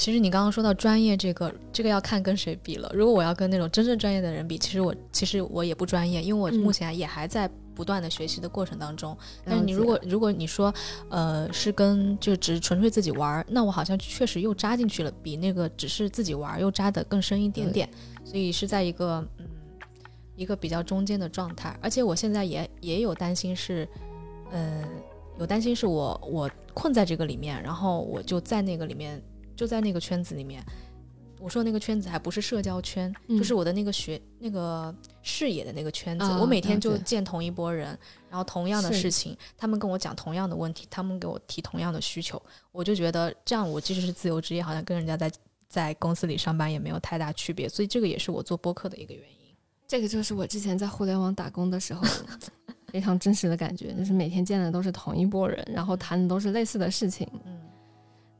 [0.00, 2.90] 其实你刚刚说到专业这个，这个要看跟谁比了。
[2.94, 9.14] 如果我要跟那种真正专业的人比，其实我其实我也不专业，因为我嗯目前也还在不断的学习的过程当中。
[9.44, 10.72] 但是你如果如果你说，
[11.10, 17.86] 呃，是跟就只是纯粹自己玩儿，那我好像确实又扎进去了，比那个只是自己玩儿又扎得更深一点点，
[18.24, 19.44] 所以是在一个嗯
[20.34, 21.78] 一个比较中间的状态。
[21.82, 23.86] 而且我现在也也有担心是，
[24.50, 24.82] 呃，
[25.38, 29.22] 有担心是我我困在这个里面，然后我就在那个里面
[29.60, 30.64] 就在那个圈子里面。
[31.38, 36.24] 我说的那个圈子还不是社交圈，嗯就是我的那个学那个视野的那个圈子。
[36.24, 37.98] 啊我每天就见同一波人，
[38.30, 42.40] 然后同样的事情，他们跟我讲同样的问题，他们给我提同样的需求，
[42.72, 45.30] 我就觉得这样我即使是自由职业，好像跟人家在
[45.68, 47.68] 在公司里上班也没有太大区别。
[47.68, 49.54] 所以这个也是我做播客的一个原因。
[49.86, 52.02] 这个就是我之前在互联网打工的时候
[52.92, 57.26] 非常真实的感觉，就是每天见的都是同一波人，然后谈的都是类似的事情。
[57.46, 57.58] 嗯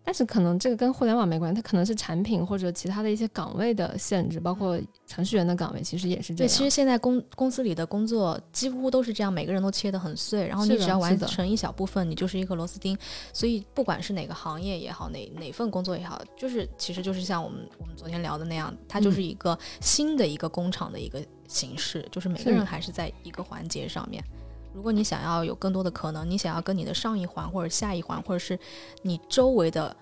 [0.03, 12.97] 但是可能这个跟互联网没关系，它可能是产品或者其他的一些岗位的限制，包括程序员的岗位，其实也是这样对，其实现在公公司里的工作几乎都是这样，每个人都切得很碎，然后你只要完成一小部分，你就是一个螺丝钉。
[13.33, 24.25] 所以不管是哪个行业也好，哪哪份工作也好，就是其实就是像我们我们昨天聊的那样，它嗯就是一个新的一个工厂的一个形式，就是每个人还是在一个环节上面。
[24.73, 28.59] 如果你想要有更多的可能，你想要跟你的上一环或者下一环，或者是
[29.03, 29.95] 你周围的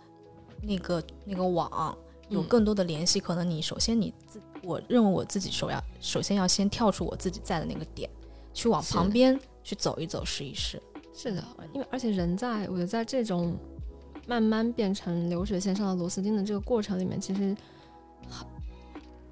[0.63, 1.97] 那个那个网
[2.29, 8.11] 有嗯更多的联系，可能你首先你自，我认为我自己首要首先要先跳出我自己在的那个点，
[8.53, 10.83] 去往旁边去走一走，试一试。
[11.15, 13.57] 是的，因为而且人在我觉得在这种
[14.27, 17.57] 慢慢变成流水线上的螺丝钉的这个过程里面，其实很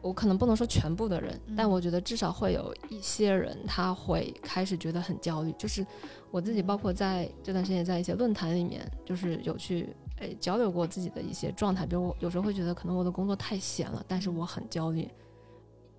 [0.07, 5.53] 我可能不能说全部的人，但嗯我觉得至少会有一些人他会开始觉得很焦虑。
[5.59, 5.85] 就是
[6.31, 15.09] 我自己，包括在这段时间也在一些论坛里面，就是有去诶交流过自己的一些状态，比如我有时候会觉得可能我的工作太闲了，但是我很焦虑。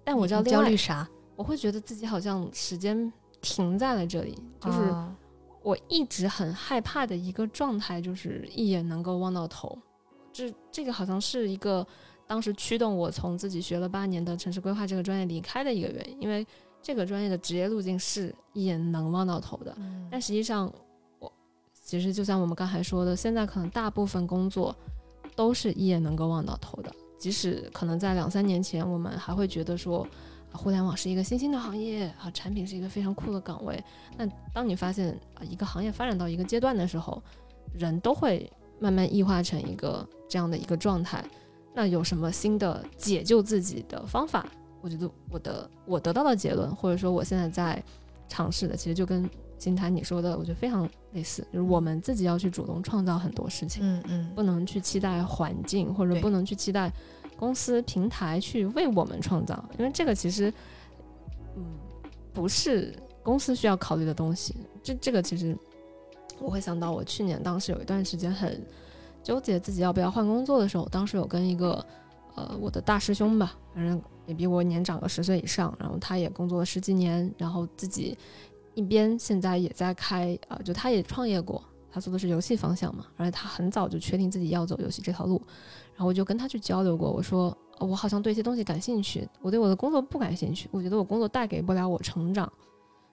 [0.03, 1.07] 但我知道焦虑啥？
[1.35, 4.79] 我会觉得自己好像时间停在了这里，就是。
[4.79, 5.15] 啊
[5.63, 9.77] 我一直很害怕的一个状态，就是一眼能够望到头。
[10.31, 11.85] 这这个好像是一个
[12.27, 16.45] 当时驱动我从自己学了八年的城市规划这个专业离开的一个原因，因为
[16.81, 19.73] 这个专业的职业路径是一眼能望到头的。
[19.79, 20.71] 嗯但实际上，
[21.19, 21.31] 我
[21.73, 24.75] 其实就像我们刚才说的，现在可能大部分工作
[25.35, 26.93] 都是一眼能够望到头的。
[27.17, 30.05] 即使可能在两三年前，我们还会觉得说，
[30.51, 33.83] 啊互联网是一个新兴的行业啊，产品是一个非常酷的岗位。
[34.17, 37.21] 那当你发现啊一个行业发展到一个阶段的时候，
[37.73, 41.23] 人都会慢慢异化成一个这样的一个状态。
[41.77, 44.43] 那有什么新的解救自己的方法？
[44.81, 47.83] 我觉得我的我得到的结论，或者说我现在在
[48.27, 56.91] 尝试的，其实就跟金坛你说的，我觉得非常类似，就是我们自己要去主动创造很多事情，嗯嗯，不能去期待环境，或者不能去期待
[57.37, 60.51] 公司平台去为我们创造，因为这个其实，
[61.55, 61.63] 嗯，
[62.33, 64.55] 不是公司需要考虑的东西。
[64.81, 65.55] 这这个其实
[66.39, 68.65] 我会想到，我去年当时有一段时间很
[69.27, 71.85] 纠结自己要不要换工作的时候，当时有跟一个
[72.35, 78.17] 呃我的大师兄吧，反正也比我年长个十岁以上，然后他也工作了十几年，然后自己
[78.73, 81.61] 一边现在也在开呃，就他也创业过，
[81.91, 85.41] 他做的是游戏方向嘛，而且他很早就确定自己要走游戏这条路，
[85.93, 92.49] 然后我就跟他去交流过，我说、我好像对一些东西感兴趣，我对我的工作不感兴趣，我觉得我工作带给不了我成长。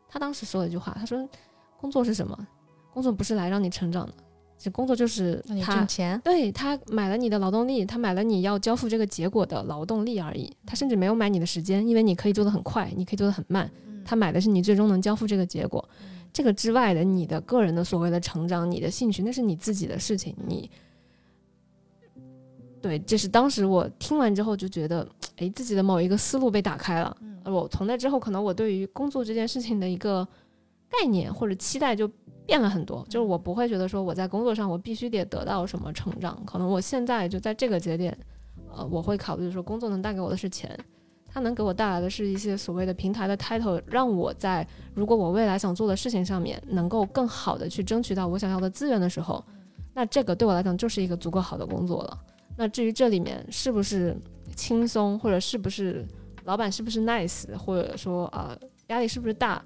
[0.09, 1.29] 他当时说了一句话，他说
[1.81, 2.47] ：“工作是什么？
[2.93, 4.15] 工作不是来让你成长的，
[4.57, 6.21] 其实工作就是他挣钱。
[6.25, 10.51] 对他买了你的劳动力，他买了你要交付这个结果的劳动力而已。
[10.65, 13.71] 他甚至没有买你的时间，因为你可以做得很快，你可以做得很慢。
[14.05, 15.87] 他买的是你最终能交付这个结果。
[16.33, 20.35] 这个之外的，你的个人的所谓的成长，你的兴趣，那是你自己的事情。
[20.47, 20.71] 你
[22.83, 27.17] 对，这是当时我听完之后就觉得，哎，自己的某一个思路被打开了。
[27.45, 30.27] 而我从那之后，可能我对于工作这件事情的一个
[30.89, 32.11] 概念或者期待就
[32.47, 33.05] 变了很多。
[33.09, 38.17] 就是我不会觉得说我在工作上我必须得得到什么成长，可能我现在就在这个节点，
[38.75, 40.79] 呃，我会考虑说工作能带给我的是钱，
[41.27, 49.45] 它能给我带来的是一些所谓的平台的 title，让我在如果我未来想做的事情上面能够更好的去争取到我想要的资源的时候，
[49.93, 52.19] 那这个对我来讲就是一个足够好的工作了。
[52.57, 54.17] 那至于这里面是不是
[54.55, 56.07] 轻松，或者是不是
[56.45, 58.57] 老板是不是 nice，或者说啊
[58.89, 59.61] 压力是不是大，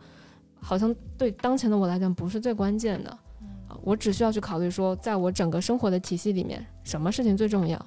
[0.60, 3.10] 好像对当前的我来讲不是最关键的。
[3.68, 7.78] 啊，我只需要去考虑说，在我整个生活的体系里面，什么事情最重要？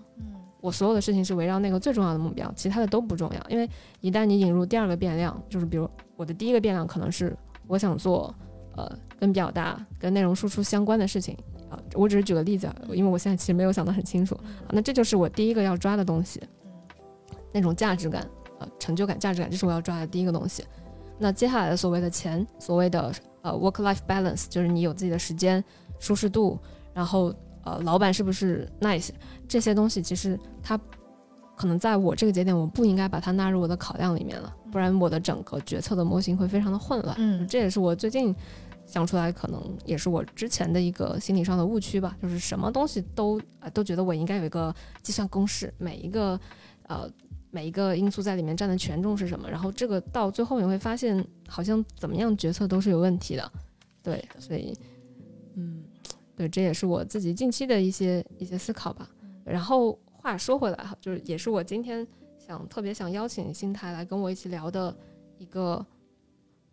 [0.60, 3.50] 我所有的事情是围绕那个最重要的目标，其他的都不重要。
[3.50, 3.68] 因为
[4.00, 8.32] 一旦你引入第二个变量，就是比如我的第一个变量可能是我想做
[8.76, 8.88] 呃
[9.20, 11.36] 跟表达、跟内容输出相关的事情。
[11.68, 14.36] 啊，我只是举个例子啊，因为我现在其实没有想得很清楚。
[14.36, 16.40] 啊，那这就是我第一个要抓的东西，
[17.52, 18.28] 那种价值感，
[18.60, 20.64] 呃，成就感、价值感，这是我要抓的第一个东西。
[21.22, 25.64] 那接下来的所谓的钱，所谓的呃 work-life balance，就是你有自己的时间、
[26.00, 26.60] 舒适度，
[26.94, 29.10] 然后呃老板是不是 nice，
[29.48, 30.80] 这些东西其实它
[31.56, 37.16] 可能在我这个节点，我不应该把它纳入我的考量里面了，不然我的整个决策的模型会非常的混乱。
[37.20, 38.36] 嗯这也是我最近
[38.88, 46.40] 想出来，可能也是我之前的一个心理上的误区吧，就是什么东西都啊、都觉得我应该有一个计算公式，每一个
[46.88, 47.08] 呃
[47.54, 53.52] 每一个因素在里面占的权重是什么，然后这个到最后你会发现，好像怎么样决策都是有问题的，
[54.02, 54.74] 对，所以
[55.56, 55.84] 嗯，
[56.34, 59.10] 对，这也是我自己近期的一些一些思考吧。
[59.44, 62.08] 然后话说回来哈，就是也是我今天
[62.40, 64.96] 想特别想邀请新台来跟我一起聊的
[65.38, 65.86] 一个，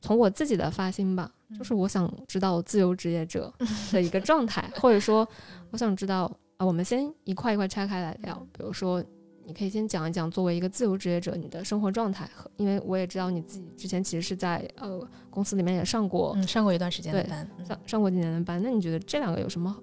[0.00, 3.52] 从我自己的发心吧，就是我想知道自由职业者
[3.90, 5.28] 的一个状态，或者说
[5.72, 9.04] 我想知道啊，我们先一块一块拆开来聊，比如说。
[9.48, 19.74] 你可以先讲一讲作为一个自由职业者你的生活状态和，因为我也知道你自己之前其实是在呃公司里面也上过嗯，上过一段时间的班，嗯上上过几年的班，那你觉得这两个有什么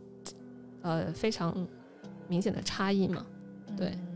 [0.84, 1.67] 呃非常
[2.28, 3.25] 明显的差异吗？
[3.75, 4.08] 对嗯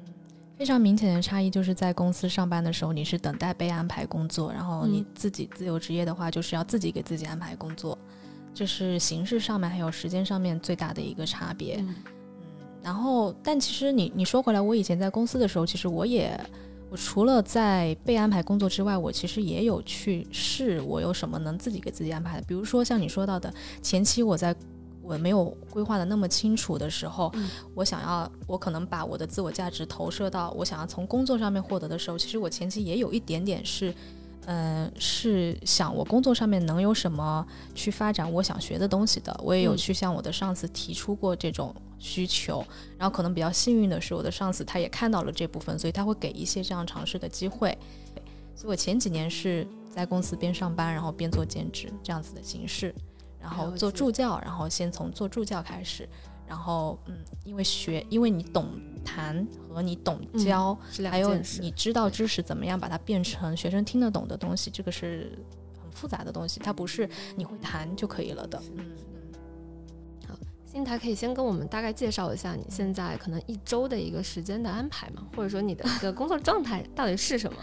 [0.56, 7.98] 非常明显的差异就是在公司上班的时候，你是等待被安排工作，然后你嗯自己自由职业的话，就是要自己给自己安排工作，
[8.54, 11.78] 这是形式上面还有时间上面最大的一个差别。
[11.80, 11.96] 嗯
[12.82, 16.40] 然后，但其实你你说回来，我以前在公司的时候，其实我也，
[16.90, 22.46] 我除了在被安排工作之外，我其实也有去试我有什么能自己给自己安排的。
[22.48, 24.56] 比如说像你说到的，前期我在
[25.04, 33.94] 我没有规划的那么清楚的时候，嗯我想要我可能把我的自我价值投射到我想要从工作上面获得的时候，其实我前期也有一点点是。
[34.52, 39.78] 嗯，是想我工作上面能有什么去发展我想学的东西的，我也有嗯。
[39.78, 42.66] 去向我的上司提出过这种需求，
[42.98, 47.78] 然后可能比较幸运的是，我的上司他也看到了这部分，所以他会给一些这样尝试的机会。
[48.56, 52.92] 所以我前几年是在公司边上班，然后边做兼职这样子的形式，
[53.40, 56.10] 然后做助教，然后先从做助教开始，
[56.50, 58.72] 然后嗯，因为学，因为你懂
[59.06, 60.76] 谈和你懂嗯教，
[61.10, 61.36] 还有。
[61.62, 65.38] 你知道知识怎么样把它变成学生听得懂的东西，这个是
[65.80, 68.60] 很复杂的东西，它不是你会弹就可以了的。
[68.76, 68.86] 嗯
[70.66, 75.26] 新台可以先跟我们大概介绍一下你现在可能一周的一个时间的安排吗？
[75.36, 77.58] 或者说你的一个工作状态到底是什么？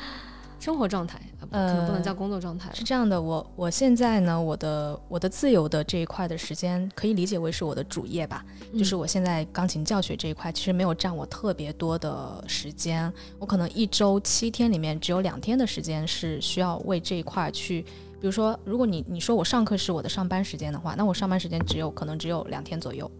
[0.58, 2.82] 生活状态啊，不可能不能呃叫工作状态是。
[2.84, 8.44] 这样的，我我现在呢，我的我的自由的这一块的时间，可以理解为是我的主业吧。
[8.76, 13.12] 就是嗯我现在钢琴教学这一块，其实没有占我特别多的时间。
[13.38, 17.82] 我可能一周七天里面只有两天的时间是需要为这一块去，
[18.20, 23.10] 比如说，如果你你说我上课是我的上班时间的话，那我上班时间只有可能只有两天左右。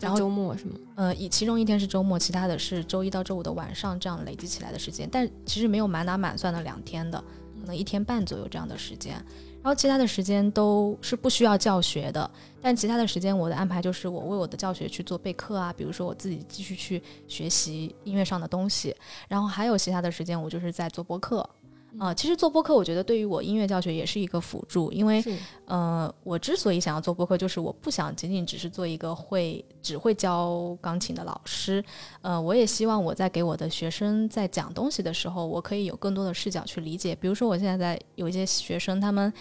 [0.00, 0.76] 然后周末是吗？
[0.94, 5.06] 呃，以其中一天是周末，其他的是周一到周五的晚上，这样累积起来的时间。
[5.12, 7.22] 但其实没有满打满算的两天的，
[7.60, 9.14] 可能一天半左右这样的时间。
[9.62, 12.30] 然后其他的时间都是不需要教学的，
[12.62, 18.96] 但其他的时间我的安排就是我为我的教学去做备课啊，比如说我自己继续去学习音乐上的东西，
[19.28, 21.46] 然后还有其他的时间我就是在做播客
[21.98, 25.36] 啊、其实做播客，我觉得对于我音乐教学也是一个辅助，因为是
[25.66, 31.84] 呃，我之所以想要做播客，就是我不想仅仅只是做一个会只会教钢琴的老师，
[32.22, 37.14] 呃，我也希望我在给我的学生在讲东西的时候，我可以有更多的视角去理解。
[37.14, 39.32] 比如说，我现在在有一些学生，他们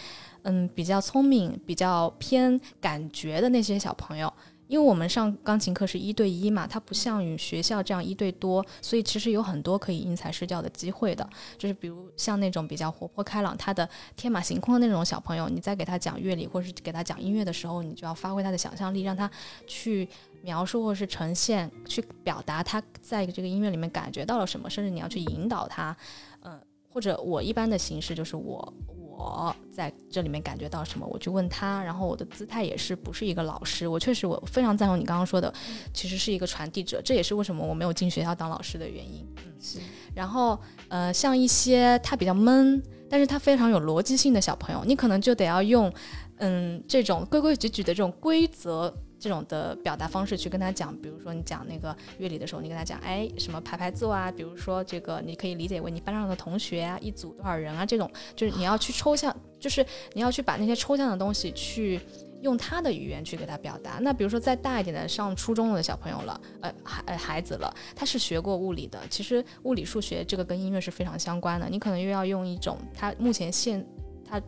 [0.44, 4.32] 嗯比较聪明、比较偏感觉的那些小朋友。
[4.70, 11.28] 因为我们上钢琴课是一对一嘛，它不像于学校这样一对多，所以其实有很多可以因材施教的机会的。
[11.58, 19.28] 就是比如像那种比较活泼开朗、他的天马行空的那种小朋友，你在给他讲乐理或是给他讲音乐的时候，你就要发挥他的想象力，让他
[19.66, 20.08] 去
[20.44, 25.98] 描述或是呈现、去表达他在这个音乐里面感觉到了什么，甚至你要去引导他。
[26.42, 26.62] 嗯、
[26.94, 28.72] 或者我一般的形式就是我
[29.20, 35.54] 我在这里面感觉到什么，我去问他，然后我的姿态也是不是一个老师，我确实我非常赞同你刚刚说的，
[35.94, 39.28] 其实是一个传递者，这也是为什么我没有进学校当老师的原因。
[39.46, 39.80] 嗯，是
[40.16, 40.58] 然后
[40.88, 45.92] 呃，像一些他比较闷，但是他非常有逻辑性的小朋友，你可能就得要用
[46.38, 48.94] 嗯这种规规矩矩的这种规则。
[49.20, 62.00] 这种的表达方式去跟他讲，比如说你讲那个乐理的时候，你跟他讲，哎，什么排排坐啊，比如说这个你可以理解为你班上的同学啊，一组多少人啊，这种就是你要去抽象，就是你要去把那些抽象的东西去
[62.42, 64.00] 用他的语言去给他表达。
[64.02, 73.86] 那比如说再大一点的上初中的小朋友了，呃孩呃孩子了，他是学过物理的，其实物理数学这个跟音乐是非常相关的，你可能又要用一种他目前现
[74.26, 74.42] 他。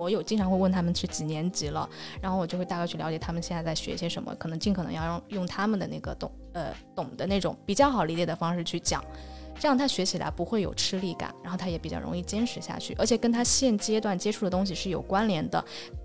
[0.00, 1.86] 我有经常会问他们是几年级了，
[2.22, 9.04] 然后我就会大概去了解他们现在在学些什么，可能尽可能要用用他们的那个懂呃懂的那种比较好理解的方式去讲，
[9.58, 15.62] 这样他学起来不会有吃力感，然后他也比较容易坚持下去，而且跟他现阶段接触的东西是有关联的，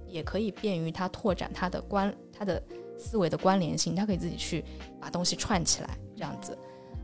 [0.10, 2.62] 也可以便于他拓展他的关他的
[3.00, 4.62] 思维的关联性，他可以自己去
[5.00, 6.58] 把东西串起来，这样子，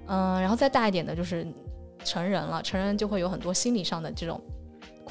[0.07, 1.47] 嗯，然后再大一点的就是
[2.03, 4.41] 成人了，成人就会有很多心理上的这种。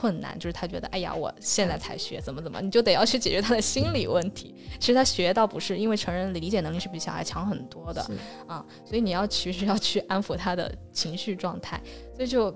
[0.01, 4.55] 困难就是他觉得，哎呀，我现在才学，怎么怎么，你就得要去解决他的心理问题。
[4.79, 8.01] 其实他学倒不是，因为成人的理解能力是比小孩强很多的
[8.47, 11.79] 啊，所以你要其实要去安抚他的情绪状态。
[12.17, 12.55] 所以就，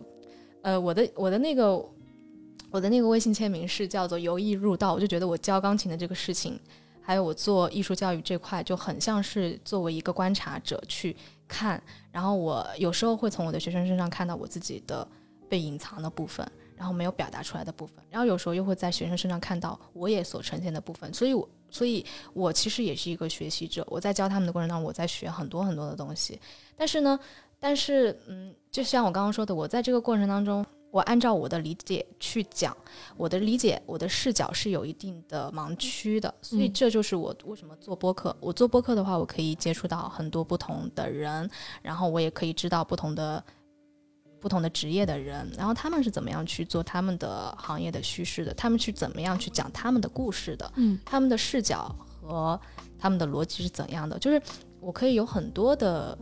[0.63, 1.77] 呃，我的我的那个
[2.71, 6.59] 我的那个微信签名是叫做由易入道，我就觉得我教钢琴的这个事情，
[7.03, 11.15] 还有我做艺术教育这块，就很像是作为一个观察者去
[11.47, 15.07] 看，然后我有时候会从我的学生身上看到我自己的
[15.47, 16.51] 被隐藏的部分。
[16.77, 23.87] 然后没有表达出来的部分，然后有时候又会在学生身上看到我也所呈现的部分，所以我，所以我其实也是一个学习者。
[23.89, 26.41] 我在教他们的过程当中，我在学很多很多的东西。
[26.77, 27.19] 但是呢，
[27.61, 32.77] 但是，嗯，就像我刚刚说的，我在这个过程当中，我按照我的理解去讲，
[33.17, 36.35] 我的理解，我的视角是有一定的盲区的。
[36.43, 38.37] 所以这就是我为什么做播客。
[38.41, 41.49] 我做播客的话，我可以接触到很多不同的人，
[41.83, 43.43] 然后我也可以知道不同的。
[44.45, 48.53] 不同的职业的人，然后他们是怎么样去做他们的行业的叙事的？
[48.53, 50.71] 他们去怎么样去讲他们的故事的？
[50.77, 52.61] 嗯，他们的视角和
[52.99, 54.19] 他们的逻辑是怎样的？
[54.19, 54.39] 就是
[54.81, 56.19] 我可以有很多的，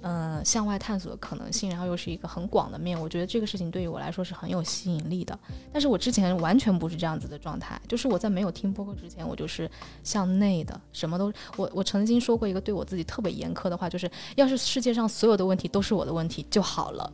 [0.00, 2.98] 嗯、向外探索的可能性，然后又是一个很广的面。
[2.98, 5.38] 我觉得这个事情对于我来说是很有吸引力的。
[5.70, 9.70] 但是我之前完全不是这样子的状态，就是我在没有听播客之前，我就是
[10.02, 17.12] 向内的，什么都我我曾经说过一个对我自己特别严苛的话，就是要是世界上所有的问题都是我的问题就好了。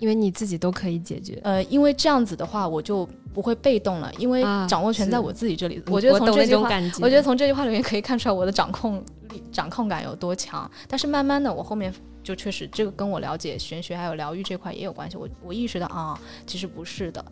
[0.00, 1.38] 因为你自己都可以解决。
[1.44, 5.80] 呃，因为这样子的话，我就不会被动了，因为啊掌握权在我自己这里。
[5.86, 6.68] 我觉得从这句话，
[7.00, 8.96] 我觉得从这句话里面可以看出来我的掌控
[9.30, 10.68] 力、掌控感有多强。
[10.88, 11.94] 但是慢慢的，我后面
[12.24, 15.16] 就确实这个跟我了解玄学还有疗愈这块也有关系。
[15.16, 17.24] 我我意识到啊，其实不是的。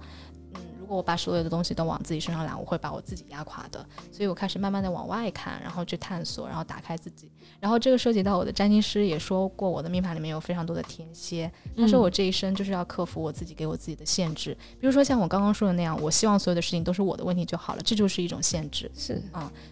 [0.89, 3.85] 我把所有的东西都往自己身上揽，我会把我自己压垮的。
[4.11, 7.31] 所以我开始慢慢的往外看，然后去探索，然后打开自己。
[7.61, 11.51] 然后这个涉及到我的占星师也说过，我的命盘里面有非常多的天蝎。
[11.77, 18.91] 他说我这一生就是要克服我自己给我自己的限制，比如说像我刚刚说的那样，我希望所有的事情都是我的问题就好了，这就是一种限制。
[18.95, 19.23] 是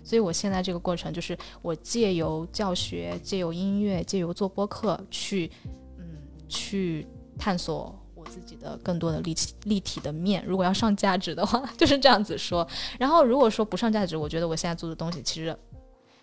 [0.03, 5.51] 所以我现在这个过程就是我借由教学、借由音乐、借由做播客去，
[5.99, 6.05] 嗯，
[6.49, 7.07] 去
[7.39, 10.45] 探索我自己的更多的立体立体的面。
[10.47, 12.67] 如果要上价值的话，就是这样子说。
[12.99, 15.57] 然后如果说不上价值，我觉得我现在做的东西其实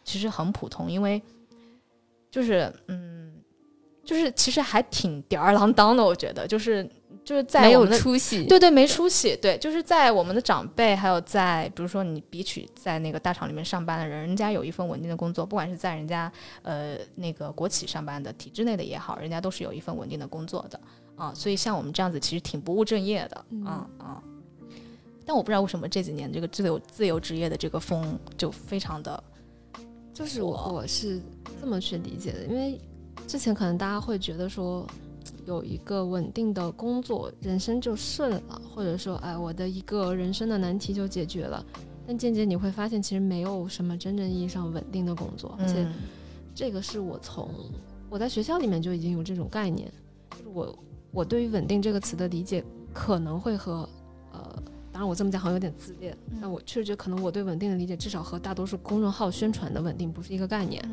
[0.03, 1.21] 其实很普通，因为
[2.29, 3.33] 就是嗯，
[4.03, 6.87] 就是其实还挺吊儿郎当的，我觉得就是
[7.23, 8.43] 就是在没有出息。
[8.45, 9.37] 对对，没出息。
[9.41, 16.29] 对，就是在我们的长辈，还有在比如说你比起在那个大厂里面上班的人，人家有一份稳定的工作，不管是在人家
[16.63, 20.77] 呃那个国企上班的，体制内的也好，人家都是有一份稳定的工作的
[21.15, 21.33] 啊。
[21.33, 24.21] 所以像我们这样子，其实挺不务正业的，嗯嗯嗯。
[25.25, 29.23] 但我不知道为什么这几年这个自由自由职业的这个风就非常的
[30.13, 31.21] 就是我我我是
[31.61, 32.79] 这么去理解的，因为
[33.25, 34.85] 之前可能大家会觉得说，
[35.45, 41.65] 有一个稳定的工作，人生就顺了，或者说，哎，我的一个人生的难题就解决了。
[42.05, 45.93] 但渐渐你会发现，其实没有什么真正意义上稳定的工作，而且嗯
[46.53, 47.49] 这个是我从
[48.09, 49.89] 我在学校里面就已经有这种概念，
[50.31, 50.77] 就是我
[51.13, 52.61] 我对于稳定这个词的理解
[52.91, 53.87] 可能会和
[54.33, 60.83] 呃，当然我这么讲好像有点自恋，嗯但我确实觉得可能我对稳定的理解至少和大多数公众号宣传的稳定不是一个概念。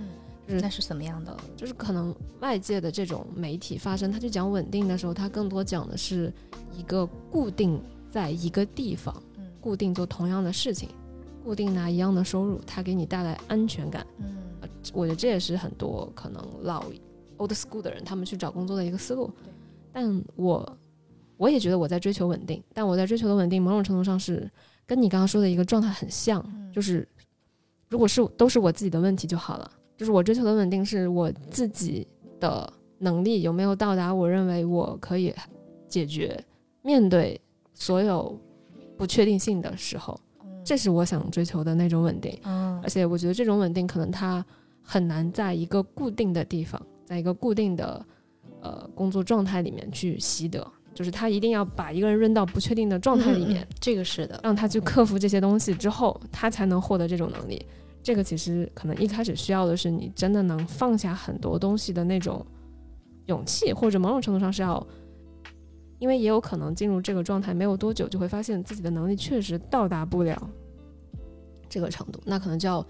[0.47, 1.37] 就是那是什么样的？
[1.57, 6.33] 就是可能外界的这种媒体发声，他去讲稳定的时候，他更多讲的是
[6.77, 10.89] 一个固定在一个地方，嗯固定做同样的事情，
[11.45, 14.05] 固定拿一样的收入，它给你带来安全感。
[14.19, 14.39] 嗯
[14.93, 16.85] 我觉得这也是很多可能老
[17.37, 19.53] old school 的人他们去找工作的一个思路对。
[19.93, 20.79] 但我
[21.37, 24.51] 我也觉得我在追求稳定，但我在追求的稳定，某种程度上是
[24.87, 27.07] 跟你刚刚说的一个状态很像，嗯就是
[27.89, 29.71] 如果是都是我自己的问题就好了。
[29.97, 35.35] 就是我追求的稳定是我自己的能力有没有到达我认为我可以
[35.89, 36.43] 解决
[36.81, 37.39] 面对
[37.75, 38.35] 所有
[38.97, 40.19] 不确定性的时候，
[40.65, 42.39] 这是我想追求的那种稳定。
[42.45, 44.43] 嗯而且我觉得这种稳定可能它
[44.83, 48.03] 很难在一个固定的地方，在一个固定的
[48.61, 57.65] 呃工作状态里面去习得，就是他一定要把一个人扔到不确定的状态里面，嗯这个是的，让他去克服这些东西之后，他才能获得这种能力。
[58.03, 62.45] 这个其实可能一开始需要的是你真的能放下很多东西的那种
[63.27, 64.87] 勇气，或者某种程度上是要，
[65.99, 70.51] 因为也有可能进入这个状态没有多久，就会发现自己的能力确实到达不了
[71.69, 72.85] 这个程度，那可能就要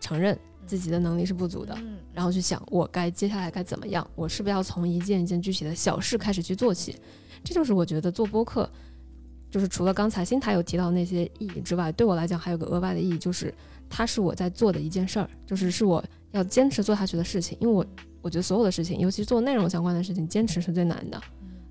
[0.00, 0.36] 承认
[0.68, 6.94] 自己的能力是不足的，嗯然后去想我该接下来该怎么样，我是不是要从一件一件具体的小事开始去做起？
[7.42, 8.68] 这就是我觉得做播客，
[9.50, 13.52] 就是除了刚才新台有提到那些意义之外，对我来讲还有个额外的意义，就是
[13.88, 17.56] 它是我在做的一件事儿，就是是我要坚持做下去的事情。
[17.60, 17.86] 因为我
[18.20, 21.20] 我觉得所有的事情，尤其是做内容相关的事情，坚持是最难的。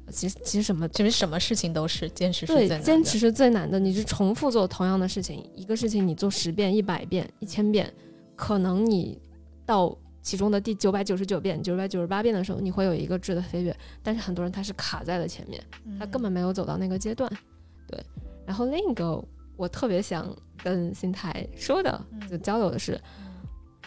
[0.10, 7.94] 其实其实什么其实什么事情都是坚持是对最难的坚持是最难的，你是重复做同样的事情，一个事情你做十遍、一百遍、一千遍，
[8.38, 9.20] 可能你
[9.66, 15.62] 到其中的第九百九十九遍、九百九十八遍的时候，你会有一个质的飞跃，但是很多人他是卡在了前面，
[16.00, 17.30] 他根本没有走到那个阶段。
[17.88, 18.00] 对，
[18.46, 19.22] 然后另一个
[19.56, 20.34] 我特别想
[20.64, 23.00] 跟新台说的，就交流的是，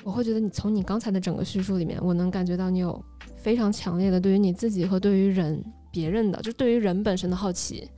[0.02, 3.02] 我会觉得你从你刚才的整个叙述里面，我能感觉到你有
[3.36, 7.88] 非常强烈的对于你自己和对于人、别人的，就对于人本身的好奇，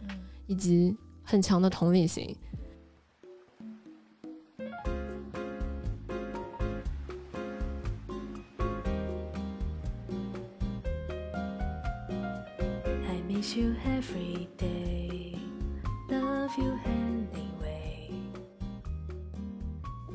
[0.46, 2.36] 以及很强的同理心。
[13.42, 15.36] Miss you every day,
[16.08, 18.08] love you anyway.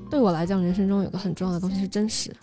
[0.09, 2.33] 对我来讲，人生中有个很重要的东西是真实，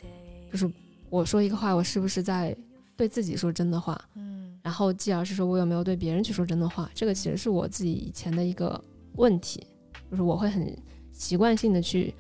[0.52, 0.70] 就是
[1.08, 2.54] 我说一个话，我是不是在
[2.98, 4.60] 对自己说真的话，嗯。
[4.62, 8.78] 然后继而是说我有没有对别人去说真的话，这个其实是我自己以前的一个
[9.16, 9.66] 问题，
[10.10, 10.76] 就是我会很
[11.12, 12.14] 习惯性的去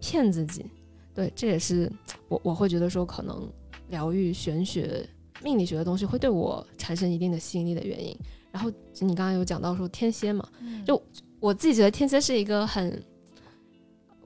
[0.00, 0.64] 骗自己，
[1.12, 1.90] 对，这也是
[2.28, 3.50] 我我会觉得说可能
[3.88, 5.04] 疗愈、玄学、
[5.44, 8.16] 命理学的东西会对我产生一定的吸引力的原因。
[8.50, 8.70] 然后
[9.00, 10.48] 你刚刚有讲到说天蝎嘛，
[10.86, 11.00] 就
[11.40, 13.02] 我自己觉得天蝎是一个很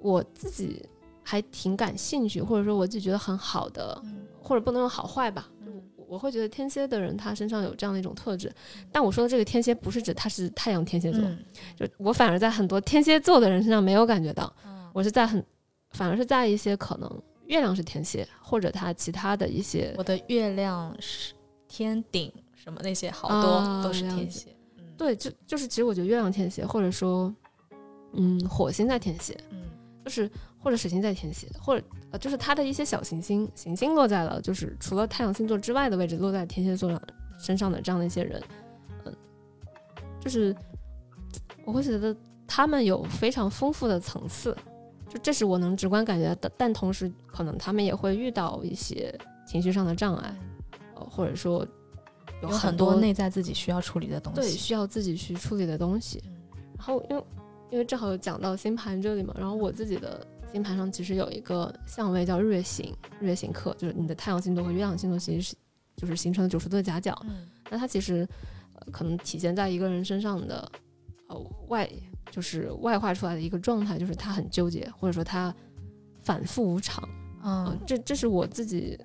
[0.01, 0.83] 我自己
[1.23, 4.01] 还挺感兴趣，或者说我自己觉得很好的，
[4.41, 5.49] 或者不能用好坏吧，
[5.97, 8.55] 我我会觉得天蝎的人他身上有这样的一种特质。
[8.93, 11.39] 但我说的这个天蝎不是指他是太阳天蝎座，嗯
[11.75, 14.55] 就我反而在很多天蝎座的人身上没有感觉到，
[14.93, 15.45] 我是在很
[15.91, 21.35] 反而是在一些可能月亮是天蝎，或者他其他的一些我的月亮是
[21.67, 24.85] 天顶什么那些好啊多都是天蝎，嗯。
[24.97, 27.35] 对，就就是其实我觉得月亮天蝎，或者说
[28.13, 29.63] 嗯火星在天蝎，嗯。
[30.05, 36.99] 就是或者水星在天蝎，或者呃，就是它的一些小行星，行星落在了就是除了太阳星座之外的位置，落在天蝎座上
[37.39, 38.43] 身上的这样的一些人，
[39.05, 39.15] 嗯，
[40.19, 40.57] 就是
[41.67, 44.68] 我会觉得他们有非常丰富的层次，就
[45.23, 49.17] 这是我能直观感觉到的，但同时可能他们也会遇到一些
[49.47, 50.35] 情绪上的障碍，
[50.95, 51.67] 呃，或者说
[52.43, 54.51] 有有很多多内在自己需要处理的东西对。
[54.51, 56.23] 需要自己去处理的东西。
[56.27, 56.35] 嗯
[56.79, 57.25] 然后因为
[57.71, 65.57] 因为正好有讲到星盘这里嘛，然后我自己的星盘上其实有一个相位叫日月行，日月行克，就是你的太阳星座和月亮星座其实是
[65.97, 67.21] 就是形成了九十度的夹角。
[67.25, 68.27] 嗯那它其实
[68.75, 70.71] 呃可能体现在一个人身上的
[71.27, 71.91] 呃外
[72.31, 75.55] 就是外化出来的一个状态，就是他很纠结，或者说他
[76.23, 77.09] 反复无常。
[77.43, 78.99] 嗯、嗯这这是我自己，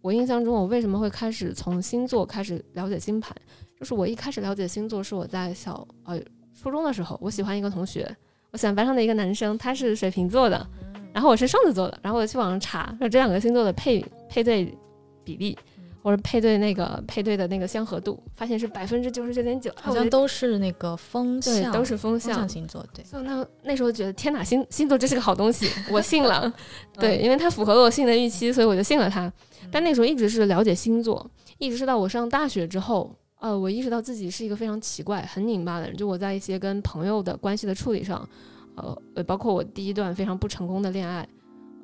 [0.00, 3.34] 我印象中我为什么会开始从星座开始了解星盘，
[3.78, 6.20] 就是我一开始了解星座是我在小呃
[6.58, 8.14] 初中的时候，我喜欢一个同学，
[8.50, 10.66] 我喜欢班上的一个男生，他是水瓶座的，
[11.12, 14.76] 然后我是双子座的，然后我去网上查，说这两个星座的配配对
[15.22, 15.56] 比例，
[16.02, 22.48] 或者配对那个配对的那个相合度，发现是百分之九十九点九，好像都是那个风对，象，都是风象风象。
[22.48, 26.52] 星座，对，所以那那时候觉得天哪，星星座真是个好东西，我信了。
[26.98, 29.32] 对，因为它符合了我信的预期，所以我就信了它。
[29.70, 35.96] 但那时候一直是了解星座，一直是到我上大学之后，呃，我意识到自己是一个非常奇怪、很拧巴的人。
[35.96, 38.26] 就我在一些跟朋友的关系的处理上，
[38.74, 41.28] 呃，呃包括我第一段非常不成功的恋爱，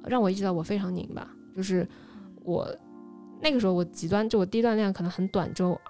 [0.02, 1.28] 呃让我意识到我非常拧巴。
[1.54, 1.86] 就是
[2.42, 2.68] 我
[3.46, 5.80] 那个时候我极端，就我第一段恋爱可能很短，就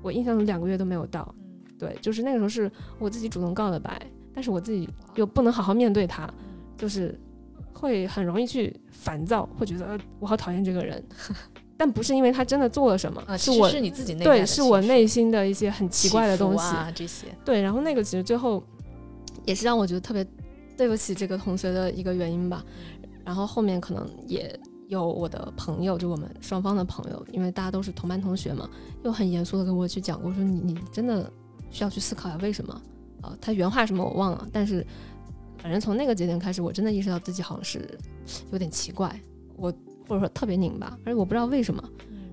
[0.00, 1.34] 我印象中两个月都没有到。
[1.76, 4.00] 对，就是那个时候是我自己主动告的白，
[4.32, 6.32] 但是我自己又不能好好面对他，
[6.76, 7.18] 就是
[7.72, 11.02] 会很容易去烦躁，会觉得呃我好讨厌这个人，
[11.76, 16.62] 但不是因为他真的做了什么，啊，是我是你自己内对，是我内心的一些很奇怪的东西。
[16.62, 18.62] 啊，这些，对，然后那个其实最后
[19.44, 20.24] 也是让我觉得特别
[20.76, 22.64] 对不起这个同学的一个原因吧。
[23.22, 24.58] 然后后面可能也
[24.90, 28.68] 有我的朋友，就我们双方的朋友，因为大家都是同班同学嘛，
[29.04, 31.32] 又很严肃的跟我去讲过，说你你真的
[31.70, 32.82] 需要去思考一下为什么
[33.22, 34.84] 啊、他原话什么我忘了，但是
[35.58, 37.98] 反正从那个节点开始，我真的意识到自己好像是
[38.50, 39.14] 有点奇怪，
[39.56, 39.72] 我
[40.08, 41.82] 或者说特别拧巴，而且我不知道为什么。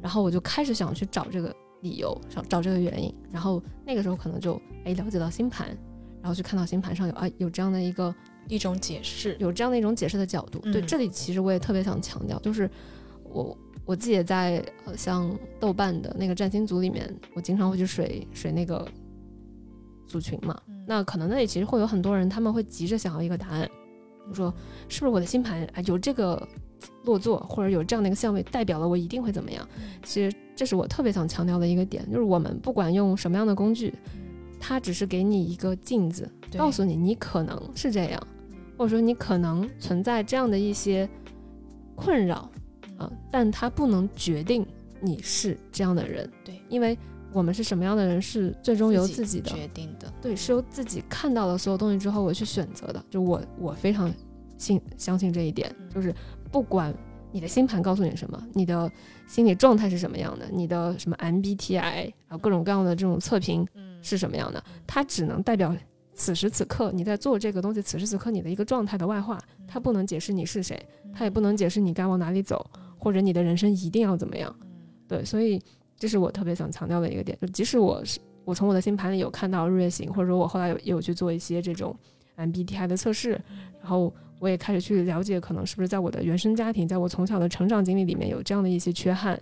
[0.02, 3.14] 然后我就开始想去找这个理由，想找这个原因。
[3.32, 5.68] 然后那个时候可能就哎了解到星盘，
[6.22, 8.14] 然后去看到星盘上有啊有这样的一个
[8.48, 10.60] 一种解释，有这样的一种解释的角度。
[10.60, 12.70] 对，嗯这里其实我也特别想强调，就是
[13.24, 18.88] 我我自己也在呃像豆瓣的那个占星组里面，我经常会去水水那个
[20.08, 20.60] 组群嘛。
[20.68, 24.54] 嗯那可能那里其实会有很多人，他们会急着想要一个答案，比如说
[24.88, 26.48] 是不是我的星盘啊有这个
[27.04, 29.68] 落座，或者有这样的一个相位，代表了我一定会怎么样？
[30.06, 33.94] 其实这是我特别想强调的一个点，就是我们不管用什么样的工具，
[34.62, 38.28] 它只是给你一个镜子，告诉你你可能是这样，
[38.78, 41.10] 或者说你可能存在这样的一些
[41.96, 42.50] 困扰
[42.98, 44.66] 啊、但它不能决定
[45.00, 46.98] 你是这样的人，对，因为
[47.32, 53.04] 我们是什么样的人是最终由自己的，决定的，对，是由自己看到了所有东西之后我去选择的。
[53.10, 54.12] 就我我非常
[54.58, 56.14] 信相信这一点，就是
[56.52, 56.94] 不管
[57.32, 58.92] 你的星盘告诉你什么，你的
[59.28, 63.88] 心理状态是什么样的，你的什么 MBTI，然后各种各样的这种测评嗯。
[64.00, 65.76] 是什么样的，它只能代表
[66.18, 70.78] 此时此刻你在做这个东西，此时此刻你的一个状态的外化，它不能解释你是谁，
[71.14, 74.54] 它也不能解释你该往哪里走，或者你的人生一定要怎么样。
[75.08, 75.62] 对，所以
[75.98, 81.96] 这是我特别想强调的一个点，就即使我是我从我的星盘里有看到日月行，或者说我后来有有去做一些这种
[82.36, 83.40] MBTI 的测试，
[83.80, 89.40] 然后我也开始去了解，可能是不是在我的原生家庭，在我从小的成长经历里面有这样的一些缺憾，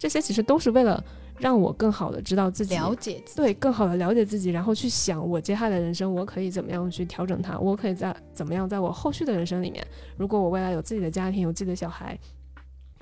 [0.00, 1.04] 这些其实都是为了
[1.38, 9.86] 让我更好的知道自己了解自己，对，更好的了解自己，然后去想我接下来的人生，我可以怎么样去调整它，我可以在怎么样在我后续的人生里面，
[10.16, 12.18] 如果我未来有自己的家庭，有自己的小孩，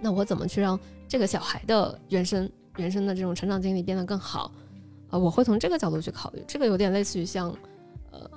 [0.01, 4.51] 那我怎么去让这个小孩的原生原生的这种成长经历变得更好？
[5.11, 7.49] 啊、我会从这个角度去考虑，这个有点类似于像，
[8.11, 8.31] 呃，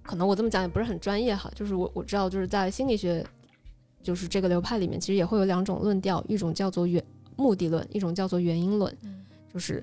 [0.00, 3.26] 可能我这么讲也不是很专业哈，就是我我知道就是在心理学，
[4.00, 7.02] 就是这个流派里面，其实也会有两种论调，一种叫做原
[7.38, 8.94] 目的论，一种叫做原因论，
[9.54, 9.82] 就是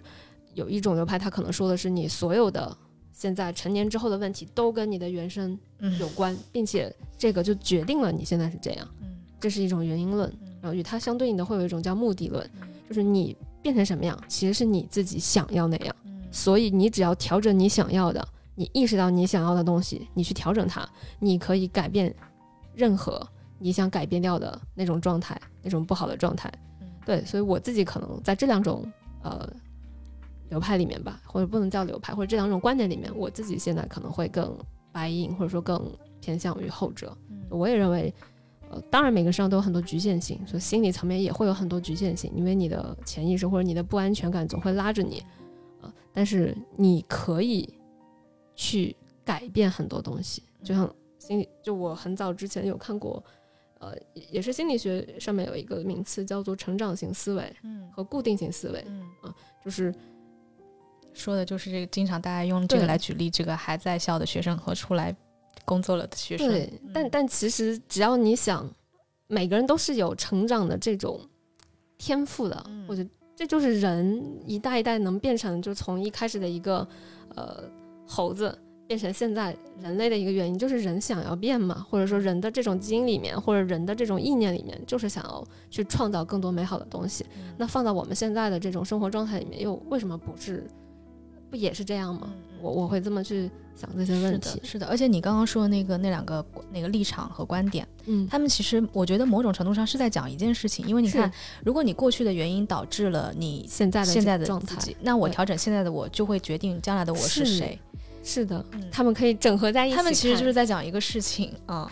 [0.53, 2.77] 有一种流派，它可能说的是你所有的
[3.11, 10.31] 现在成年之后的问题都跟你的原生嗯有关，并且这个就决定了你现在是这样，嗯这是一种原因论。
[10.61, 12.49] 然后与它相对应的会有一种叫目的论，
[12.89, 15.95] 就是你变成什么样，其实是你自己想要那样，
[16.31, 20.87] 所以你只要调整你想要的，你意识到你想要的东西，你去调整它，
[21.19, 22.13] 你可以改变
[22.73, 23.25] 任何
[23.59, 26.51] 你想改变掉的那种状态，那种不好的状态。
[27.05, 28.91] 对，所以我自己可能在这两种
[29.21, 29.47] 呃
[30.49, 34.57] 流派里面吧，或者不能叫流派，或者这两种观点里面，我自己现在可能会更
[34.91, 37.15] buy in，或者说更偏向于后者。
[37.49, 38.13] 我也认为，
[38.69, 45.23] 呃，当然每个身上都有很多局限性，所以心理层面也会有很多局限性，因为你的潜意识或者你的不安全感总会拉着你，
[45.81, 47.71] 呃、但是你可以
[48.55, 53.23] 去改变很多东西，就像心理，就我很早之前有看过。
[53.79, 57.89] 呃，也也是心理学上面有一个名词叫做成长型思维嗯。
[57.91, 59.93] 和固定型思维，嗯，就是。
[61.17, 65.15] 说的就是这个，经常大家用这个来举例，这个还在校的学生和出来
[65.63, 67.09] 工作了的学生，对，但。
[67.09, 68.69] 但其实只要你想，
[69.27, 71.21] 每个人都是有成长的这种
[71.97, 72.85] 天赋的，嗯。
[72.85, 76.85] 我觉得这就是人一代一代能变成，就从一开始的一个
[77.33, 77.63] 呃
[78.05, 87.25] 猴子变成现在人类的一个原因，就是人想要变嘛，或者说人的这种基因里面，或者人的这种意念里面，就是想要去创造更多美好的东西。
[87.57, 90.65] 那放到我们现在的这种生活状态里面，又为什么不是
[91.49, 92.21] 不也是这样吗？
[92.33, 94.65] 嗯我我会这么去想这些问是题的，。
[94.65, 101.31] 是的，而且你刚刚说的那个那两个那个立场和观点，嗯，他们其实我觉得某种程度上是在讲一件事情，因为你看，
[101.63, 107.79] 如果你过去的原因导致了你现在的现在的状态，那我调整现在的我，就会决定将来的我是是谁。
[107.93, 107.95] 是
[108.45, 108.89] 的，嗯。
[108.91, 109.95] 他们可以整合在一起。
[109.95, 111.91] 他们其实就是在讲一个事情啊、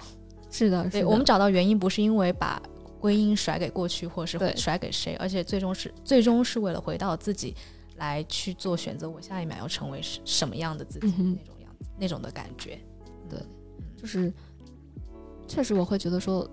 [0.50, 2.62] 是的，是对我们找到原因不是因为把
[3.00, 7.56] 归因甩给过去，或者是甩给谁，而且最终是最终是为了回到自己
[7.98, 12.80] 来去做选择，我下一秒要成为什什么样的自己、嗯那种样子，那种的感觉。
[13.30, 13.40] 对
[13.98, 14.32] 就是
[15.48, 16.50] 确实我会觉得说，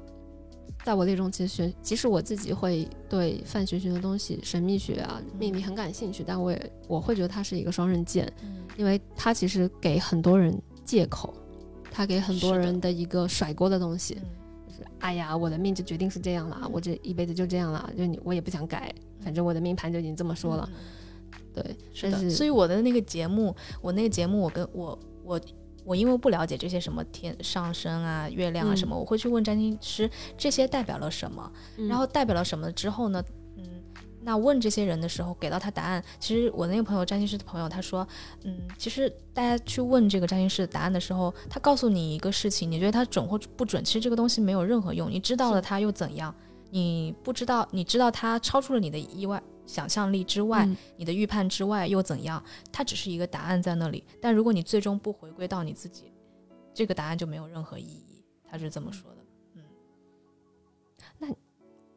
[0.84, 8.58] 在我列中，其实玄，即使我自己会对范学学的东西、神秘学啊、命理很感兴趣，但我也我会觉得它是一个双刃剑，嗯。
[8.76, 11.34] 因为它其实给很多人借口，
[11.90, 12.90] 它给很多人的。
[12.90, 14.28] 一个甩锅的东西，嗯。
[14.68, 20.68] 就是哎呀，我的命就决定是这样了，我这一辈子就这样了，就你我也不想改，反正我的命盘就已经这么说了，
[21.54, 25.40] 对，嗯是的，所以我的那个节目，我那个节目，我跟我我
[25.90, 28.76] 我因为不了解这些什么天上升啊、月亮啊嗯。
[28.76, 31.88] 什么，我会去问占星师这些代表了什么，嗯。
[31.88, 33.20] 然后代表了什么之后呢，
[33.56, 33.64] 嗯，
[34.22, 38.06] 那问这些人的时候给到他答案，其实我那个朋友占星师的朋友他说，
[38.44, 46.32] 嗯，其实大家去问这个占星师的答案的时候，他告诉你一个事情，你觉得他准或不准，其实这个东西没有任何用，你知道了它又怎样？
[46.70, 52.42] 你不知道，你知道它超出了你的意外想象力之外，嗯你的预判之外又怎样？
[52.72, 56.12] 它只是一个答案在那里，但如果你最终不回归到你自己，
[56.74, 58.24] 这个答案就没有任何意义。
[58.44, 59.16] 他是这么说的。
[59.54, 59.62] 嗯，
[61.18, 61.28] 那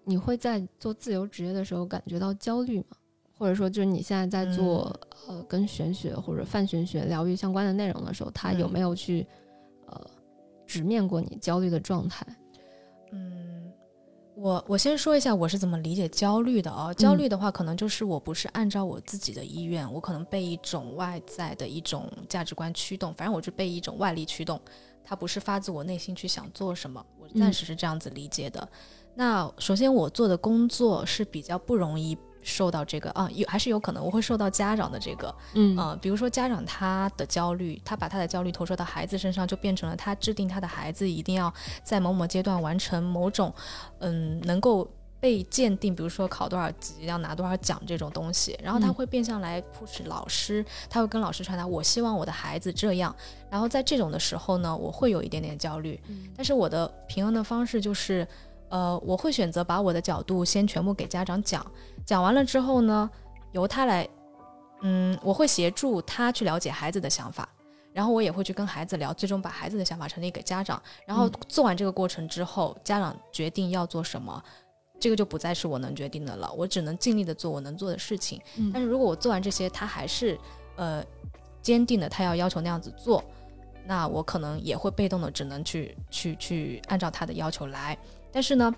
[0.03, 2.97] 你会在做自由职业的时候感觉到焦虑吗？
[3.35, 4.95] 或者说，就是你现在在做、
[5.27, 9.25] 嗯呃跟玄学或者泛玄学疗愈相关的内容的时候，他有嗯没有去、
[9.87, 9.99] 呃
[10.65, 12.25] 直面过你焦虑的状态？
[13.11, 13.52] 嗯，
[14.43, 24.59] 我我先说一下我是怎么理解焦虑的哦、焦虑的话，可能就是我不是按照我自己的意愿，我可能被一种外在的一种价值观驱动，反正我就被一种外力驱动，
[25.01, 27.01] 它不是发自我内心去想做什么。
[27.17, 28.67] 我暂时是这样子理解的。
[29.15, 43.53] 那首先我做的工作是比较不容易受到这个啊，有还是有可能我会受到家长的这个嗯呃，比如说家长他的焦虑，他把他的焦虑投射到孩子身上，就变成了他制定他的孩子一定要在某某阶段完成某种，
[43.99, 44.87] 嗯，能够
[45.19, 48.59] 被鉴定，比如说考多少级，要拿多少奖这种东西。
[48.61, 53.15] 然后他嗯会变相来 push 老师，他会跟老师传达，我希望我的孩子这样。
[53.49, 58.27] 然后在这种的时候呢，我会有一点点焦虑，嗯但是我的平衡的方式就是，
[58.73, 61.63] 呃，我会选择把我的角度先全部给家长讲，
[62.03, 63.07] 讲完了之后呢，
[63.51, 64.09] 由他来，
[64.81, 67.47] 嗯，我会协助他去了解孩子的想法，
[67.93, 70.81] 然后我也会去跟孩子聊，最终把孩子的想法传递给家长。
[71.05, 74.43] 然后嗯做完这个过程之后，家长决定要做什么。
[74.99, 78.41] 这个就不再是我能决定的了，我只能尽力的做我能做的事情。
[78.57, 80.35] 嗯但是如果我做完这些，他还是
[80.77, 81.05] 呃
[81.61, 83.23] 坚定的，他要要求那样子做，
[83.85, 87.95] 那我可能也会被动的，只能去去去按照他的要求来。
[88.33, 88.73] 但是呢，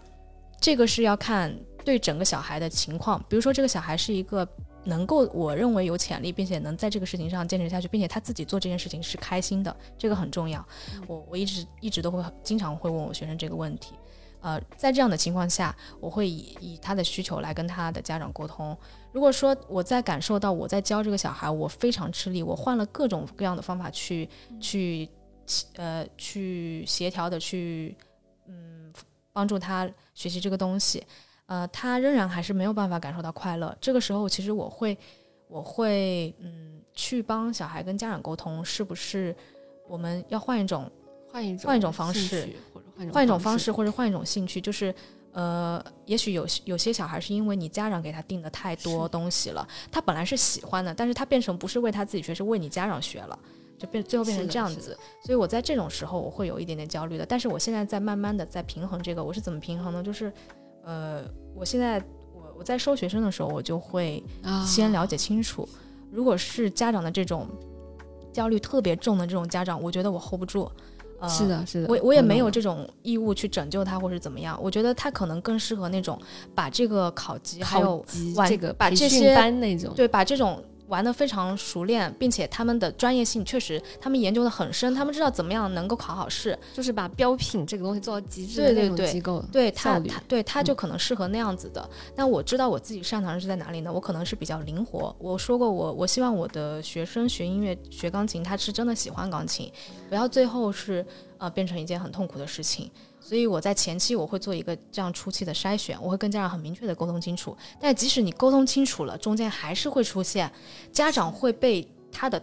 [0.60, 3.18] 这个是要看对整个小孩的情况。
[3.30, 4.47] 比如说，这个小孩是一个
[4.84, 10.64] 能够我认为有潜力，并且能在这个事情上坚持下去，并且他自己做这件事情是开心的，这个很重要。
[11.08, 13.95] 我我一直一直都会经常会问我学生这个问题。
[14.41, 18.78] 呃，在这样的情况下，我会以以他的需求来跟他的家长沟通。
[19.12, 24.30] 如果说我在感受到我在教这个小孩，我非常吃力，我换了各种各样的方法去
[24.60, 25.10] 去
[25.78, 28.05] 呃去协调的去嗯
[29.36, 31.03] 帮助他学习这个东西，
[31.47, 33.75] 呃，他仍然还是没有办法感受到快乐。
[33.81, 34.97] 这个时候，其实我会
[35.49, 39.36] 我会嗯去帮小孩跟家长沟通，是不是
[39.89, 40.89] 我们要换一种
[41.29, 44.95] 换一种换一种方式或者换一种方方式，或者换一种兴趣，就是
[45.33, 53.38] 呃，也许有有些小孩是因为你家长给他定的太多东西了，他本来是喜欢的，但是他变成不是为他自己学，是为你家长学了，
[53.78, 54.97] 就变最后变成这样子。
[55.23, 60.03] 所以我在这种时候我会有一点点焦虑的，但是我现在在慢慢的在平衡这个，我是怎么平衡呢？
[60.03, 60.32] 就是
[60.84, 61.23] 呃，
[61.55, 61.97] 我现在
[62.34, 65.67] 我我在收学生的时候，我就会啊先了解清楚，
[66.11, 67.47] 如果是家长的这种
[68.32, 70.69] 焦虑特别重的这种家长，我觉得我 hold 不住。
[71.17, 76.19] 呃，是的，是的，我我也没有这种义务去拯救他或者怎么样，我觉得他可能更适合那种
[76.53, 78.05] 把这个考级还有
[78.45, 91.89] 这个培训把这些班那种，对把这种玩得非常熟练，并且他们的专业性确实他们研究的很深，他们知道怎么样能够考好试，就是把标品这个东西做到极致的那对对对种机构，对他对他就嗯可能适合那样子的。
[92.15, 93.91] 那我知道我自己擅长的是在哪里呢？
[93.91, 95.15] 我可能是比较灵活。
[95.19, 99.71] 我说过我我希望我的学生学音乐学钢琴，他是真的喜欢钢琴，
[100.09, 101.05] 不要最后是
[101.38, 102.91] 呃变成一件很痛苦的事情。
[103.28, 107.57] 所以我在前期我会做一个这样初期的筛选，我会跟家长很明确的沟通清楚。
[107.80, 110.51] 但即使你沟通清楚了，中间还是会出现
[110.91, 112.39] 家长会被他的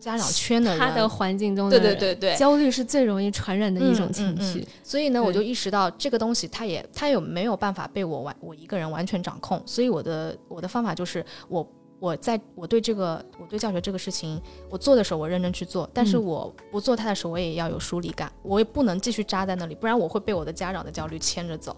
[0.00, 4.68] 家长圈的人， 他的环境中的人，对对对，焦虑是最容易传染的一种嗯嗯嗯情绪。
[4.82, 9.62] 所以呢，我就意识到这个东西，它也它有没有办法被我完我一个人完全掌控。
[9.64, 11.64] 所以我的我的方法就是我。
[12.00, 21.76] 我在我对这个我对教学这个事情，我做的时候我认真去做，但是嗯我不做它的时候，我也要有疏离感，我也不能继续扎在那里，不然我会被我的家长的焦虑牵着走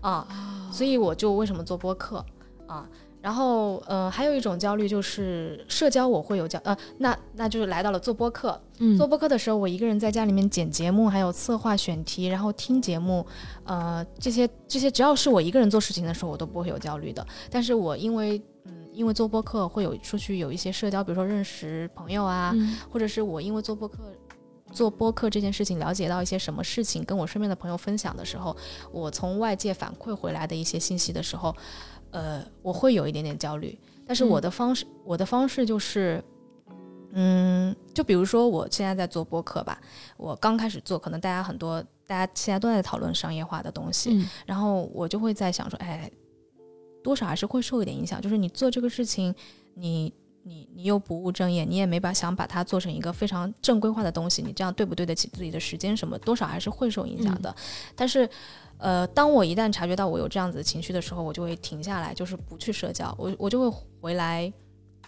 [0.00, 0.26] 啊。
[0.72, 2.24] 所以我就为什么做播客
[2.66, 2.88] 啊？
[3.22, 13.26] 然后呃，还有一种焦虑就是社交，我会有焦呃，那那就是来到了做播客，嗯做播客的时候，我一个人在家里面剪节目，还有策划选题，然后听节目，
[13.64, 17.26] 呃，这些这些，只要是我一个人做事情的时候，我都不会有焦虑的。
[17.50, 18.55] 但是我因为嗯，
[18.96, 23.98] 因为做播客会有出去有一些社交，比如说认识朋友啊，嗯或者是我因为做播客。
[24.72, 28.54] 做播客这件事情，了解到一些什么事情，跟我身边的朋友分享的时候，
[28.90, 31.54] 我从外界反馈回来的一些信息的时候，
[32.10, 33.78] 呃，我会有一点点焦虑。
[34.04, 36.22] 但是我的方式，我的方式就是，
[37.12, 39.80] 嗯，就比如说我现在在做播客吧，
[40.16, 46.10] 我刚开始做，可能大家很多，大家现在都在讨论商业化的东西，嗯然后我就会在想说，哎，
[47.06, 48.20] 多少还是会受一点影响。
[48.20, 49.32] 就是你做这个事情，
[49.74, 57.54] 你你你又不务正业，你也没把想把它做成一个非常正规化的东西，你这样对不对得起自己的时间什么，多少还是会受影响的。
[57.94, 58.28] 但是，
[58.78, 64.52] 呃，当我一旦察觉到我有这样子的情绪的时候，我就会停下来，就是不去社交，我我就会回来，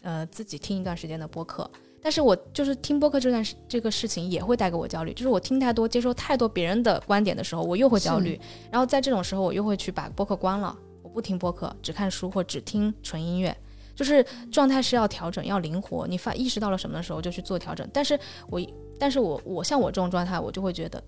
[0.02, 1.68] 呃，自己听一段时间的播客。
[2.00, 8.40] 但是我就是听播客这段事这个事情也会带给我焦虑，就是我听太多、接收太多别人的观点的时候，我又会焦虑。
[8.70, 10.76] 然后在这种时候，我又会去把播客关了，
[11.08, 13.56] 不听播客，只看书或只听纯音乐。
[13.96, 16.06] 就是状态是要调整，要灵活。
[16.06, 17.84] 你发意识到了什么的时候就去做调整。
[17.92, 18.16] 但是
[18.48, 18.60] 我，
[18.96, 21.02] 但是我我像我这种状态，我就会觉得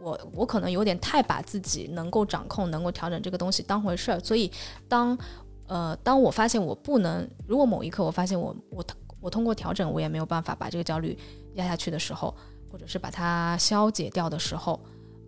[0.00, 4.20] 我我可能有点太把自己能够掌控、能够调整这个东西当回事儿。
[4.20, 4.48] 所以
[4.86, 5.18] 当
[5.66, 8.84] 呃当我发现我不能，如果某一刻我发现我我
[9.20, 11.18] 我通过调整我也没有办法把这个焦虑
[11.54, 12.32] 压下去的时候，
[12.70, 14.80] 或者是把它消解掉的时候。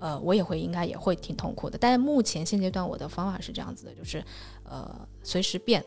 [0.03, 4.20] 呃，我也会应该也会挺痛苦的，但是目前现阶段我的方法是这样子的，就是，
[4.64, 5.80] 呃，随时变，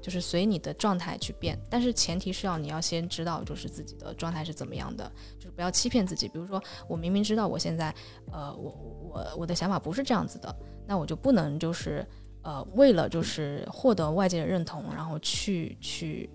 [0.00, 6.26] 就是随你的状态去变，但是前提是要你要先知道，就是自己的状态是怎么样的，就是不要欺骗自己。
[6.28, 6.58] 比如说，
[6.88, 7.94] 我明明知道我现在，
[8.32, 8.70] 呃，我
[9.12, 10.56] 我我的想法不是这样子的，
[10.86, 12.02] 那我就不能就是
[12.40, 16.30] 呃，为了就是获得外界的认同，然后去去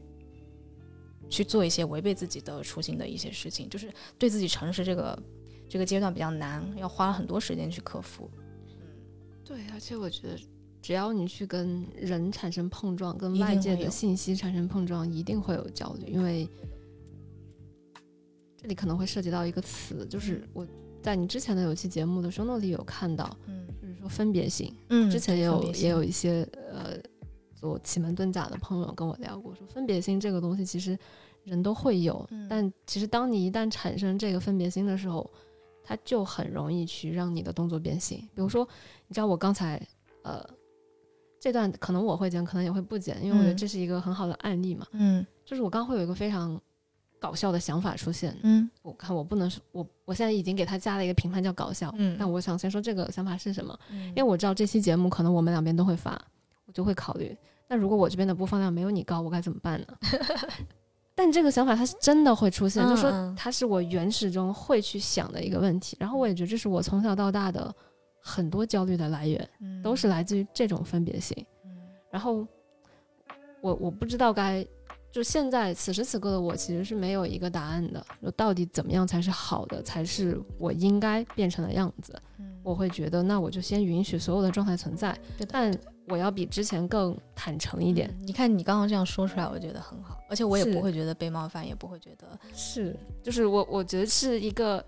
[1.32, 5.18] 去做一些违背自己的初心的一些事情，就是对自己诚实这个
[5.74, 8.30] 这个阶段比较难，要花很多时间去克服。
[8.36, 8.86] 嗯
[9.44, 10.38] 对，而且我觉得，
[10.84, 16.48] 只要你去跟人产生碰撞，跟外界的信息产生碰撞，一定会有焦虑，因为
[18.56, 20.64] 这里可能会涉及到一个词，就是我
[21.02, 24.72] 在你之前的有期节目的 show note 里有看到，嗯就是说分别心。
[24.90, 26.96] 嗯之前也有也有一些呃
[27.56, 30.96] 做奇门遁甲的朋友跟我聊过，说分别心这个东西其实
[31.44, 35.28] 人都会有，嗯但其实当你一旦产生这个分别心的时候，
[35.84, 38.18] 它就很容易去让你的动作变形。
[38.34, 38.68] 比如说，
[39.08, 39.82] 你知道我刚才
[40.24, 40.44] 呃
[41.40, 44.88] 这段可能我会剪，可能也会不剪，因为我觉得嗯这是一个很好的案例嘛。
[44.94, 46.60] 嗯就是我刚会有一个非常
[47.20, 53.78] 搞笑的想法出现，嗯我看我不能说我我现在已经给他加了一个评判叫搞笑，嗯但我想先说这个想法是什么。
[53.90, 56.20] 嗯因为我知道这期节目可能我们两边都会发，
[56.66, 59.88] 我就会考虑，那如果我这边的播放量没有你高，我该怎么办呢？
[61.16, 67.74] 但这个想法它是真的会出现，就说它是我原始中会去想的一个问题，然后我也觉得这是我从小到大的
[68.20, 69.50] 很多焦虑的来源，
[69.84, 71.46] 都是来自于这种分别性。
[72.10, 72.48] 然后
[73.62, 74.66] 我我不知道该，
[75.12, 82.20] 就现在此时此刻的我其实是没有一个答案的，就到底怎么样才是好的，才是我应该变成的样子。
[82.64, 85.18] 我会觉得，那我就先允许所有的状态存在，
[85.50, 85.72] 但
[86.08, 88.10] 我要比之前更坦诚一点。
[88.20, 94.84] 嗯你看你刚刚这样说出来，我觉得很好，而且我也不会觉得被冒犯，也不会觉得是，就是我我觉得是一个，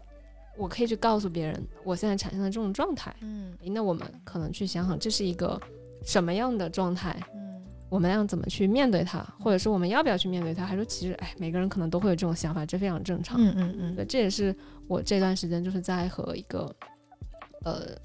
[0.58, 3.16] 我可以去告诉别人我现在产生的这种状态。
[3.22, 5.60] 嗯那我们可能去想想，这是一个
[6.04, 7.42] 什么样的状态，嗯
[7.88, 10.66] 我们要怎么去面对它，或者说我们要不要去面对它？
[10.66, 13.40] 还说其实，哎，每个人可能都会有这种想法，这非常正常。
[13.40, 14.54] 嗯嗯嗯对，这也是
[14.88, 16.76] 我这段时间就是在和一个，
[17.64, 17.96] 呃，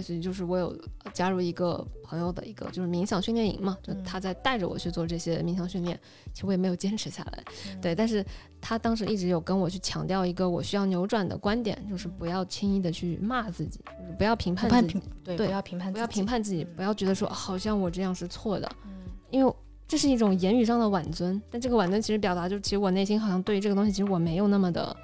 [0.00, 0.74] 类似于就是我有
[1.12, 4.02] 加入一个朋友的一个就是冥想训练营嘛，就嗯。
[4.02, 6.00] 他在带着我去做这些冥想训练，
[6.32, 7.44] 其实我也没有坚持下来。
[7.68, 7.78] 嗯。
[7.82, 8.24] 对，但是
[8.62, 18.90] 他当时一直有跟我去强调一个我需要扭转的观点，就是不要轻易的去骂自己，就是不要评判判自己，对对不要评判不要自己评判自己，嗯不要觉得说好像我这样是错的，嗯。
[19.28, 19.52] 因为
[19.86, 24.96] 这是一种言语上的挽尊，但这个挽尊其实表达就是其实我内心好像对于这个东西其实我没有那么的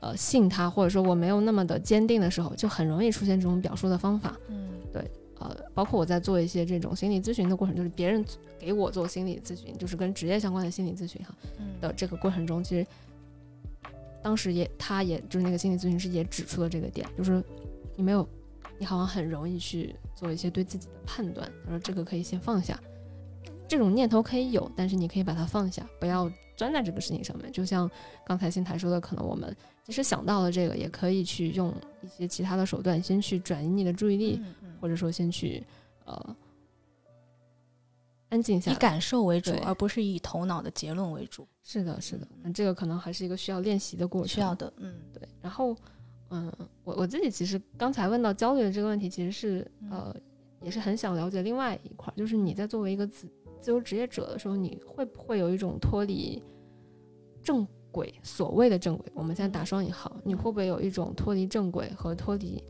[0.00, 4.36] 呃信他，或者说我没有那么的坚定的时候，就很容易出现这种表述的方法。
[4.48, 8.24] 嗯对呃，包括我在做一些这种心理咨询的过程，就是别人
[8.58, 12.84] 给我做心理咨询，就是跟职业相关的心理咨询哈嗯的这个过程中，其实
[14.20, 17.40] 当时也他也就是那个心理咨询师也指出了这个点，就是
[17.94, 18.26] 你没有，
[18.78, 22.76] 你好像很容易去做一些对自己的判断，他说这个可以先放下，
[23.68, 27.52] 这种念头可以有，但是你可以把它放下，不要钻在这个事情上面。
[27.52, 27.88] 就像
[28.26, 29.56] 刚才新台说的，可能我们
[29.88, 35.64] 即使想到了这个，也可以去用一些其他的手段，先去转移你的注意力，嗯嗯或者说先去
[36.04, 36.36] 呃
[38.28, 38.76] 安静下来。
[38.76, 41.48] 以感受为主，而不是以头脑的结论为主。
[41.62, 44.28] 是的，是的，那这个可能还是一个需要练习的过程。
[44.28, 45.74] 需要的，嗯对，然后，
[46.28, 46.52] 嗯，
[46.84, 50.16] 我我自己其实刚才问到焦虑的这个问题，其实是嗯呃，
[50.60, 53.26] 也是很想了解另外一块儿，就是你在作为一个自
[53.58, 56.42] 自由职业者的时候，你会不会有一种脱离
[57.42, 62.62] 正轨，所谓的正轨，我们现在打双引号，你会不会有一种脱离正轨和脱离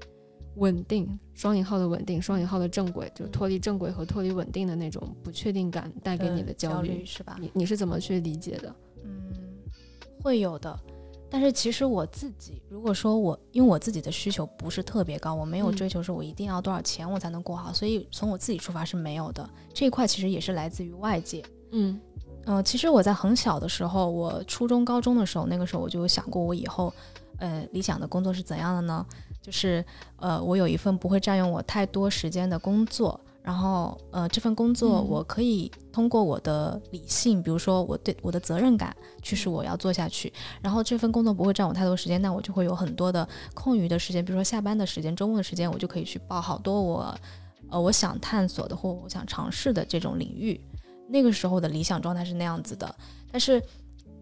[0.56, 7.36] 稳定双引号的稳定，双引号的正轨，就是脱离正轨和脱离稳定的那种不确定感带给你的焦虑，是吧？
[7.40, 8.74] 你你是怎么去理解的？
[9.04, 9.32] 嗯，
[10.22, 10.78] 会有的。
[11.30, 19.48] 但是其实我自己，如果说我因为我自己的需求不是特别高，我没有嗯追求说我一定要多少钱我才能过好，所以从我自己出发是没有的。
[19.74, 21.44] 这一块其实也是来自于外界。
[21.72, 22.00] 嗯
[22.48, 26.90] 呃，其实我在很小的时候，我初中、高中的时候，那个时候我就有想过，我以后，
[27.36, 29.04] 呃，理想的工作是怎样的呢？
[29.42, 29.84] 就是，
[30.16, 40.32] 呃，我有一份不会占用我太多时间的工作，然后，呃，这份工作嗯我可以通过我的理性，比如说我对我的责任感，驱使我要做下去。
[40.62, 47.14] 然后这份工作不会占我太多时间，那我就会有很多的空余的时间，比如说下班的时间、周末的时间，我就可以去报好多我，
[47.68, 50.58] 呃，我想探索的或我想尝试的这种领域。
[51.08, 52.94] 那个时候的理想状态是那样子的，
[53.32, 53.62] 但是，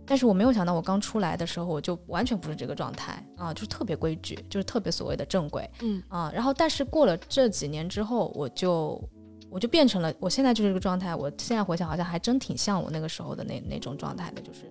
[0.06, 6.30] 但是我没有想到，我刚出来的时候，我就完全不是这个状态啊，就是特别规矩，就是特别所谓的正轨嗯啊。
[6.32, 9.02] 然后，但是过了这几年之后，我就
[9.50, 11.14] 我就变成了，我现在就是这个状态。
[11.14, 14.70] 我现在回想，好像还真挺像我那个时候的那那种状态的，就是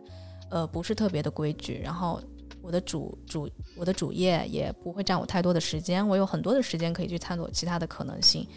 [0.50, 2.22] 呃，不是特别的规矩，然后。
[2.62, 3.48] 我的主主
[3.78, 8.48] 我的主业也不会占我太多的时间，我有很多的时间可以去探索其他的可能性，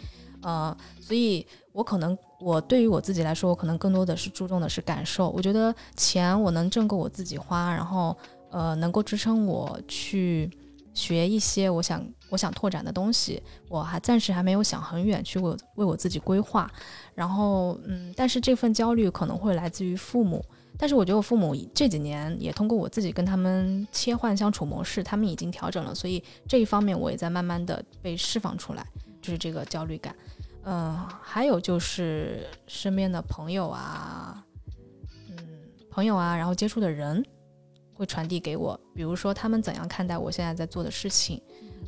[0.41, 5.29] 呃，所以我可能我对于我自己来说，我可能更多的是注重的是感受。
[5.29, 8.15] 我觉得钱我能挣够我自己花，然后
[8.49, 10.49] 呃能够支撑我去
[10.93, 13.41] 学一些我想我想拓展的东西。
[13.67, 16.71] 我还暂时还没有想很远去为为我自己规划。
[17.13, 20.43] 然后嗯，但是这份焦虑可能会来自于父母。
[20.77, 28.85] 但是我觉得我父母这几年也通过我自己跟他们切换相处模式，他们已经调整了，所以这一方面我也在慢慢的被释放出来，
[29.29, 30.15] 是这个焦虑感。
[30.63, 34.43] 嗯，还有就是身边的朋友啊，
[35.29, 35.37] 嗯，
[35.89, 37.25] 朋友啊，然后接触的人
[37.93, 41.41] 会传递给我，比如说他们怎样看待我现在在做的事情，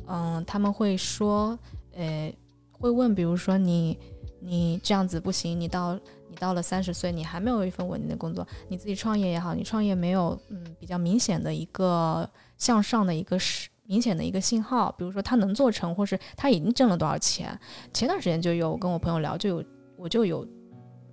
[0.06, 1.56] 嗯，他们会说，
[1.94, 2.34] 呃，
[2.72, 3.98] 会问，比如说你
[4.40, 5.94] 你这样子不行，你到
[6.28, 17.60] 你到了三十岁，你还没有一份稳定的工作，你自己创业也好，你创业没有嗯比较明显的一个向上的一个是明显的一个信号，比如说他能做成，或是他已经挣了多少钱。
[17.92, 19.64] 前段时间就有跟我朋友聊，就有
[19.98, 20.48] 我就有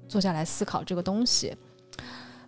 [0.07, 1.53] 坐下来思考这个东西。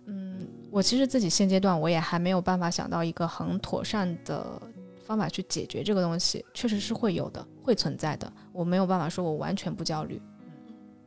[0.06, 4.58] 嗯，我其实自己现阶段我也还没有办法想到一个很妥善的
[5.04, 8.32] 方法去解决这个东西，确实是会有的，会存在的。
[8.54, 10.18] 我没有办法说我完全不焦虑。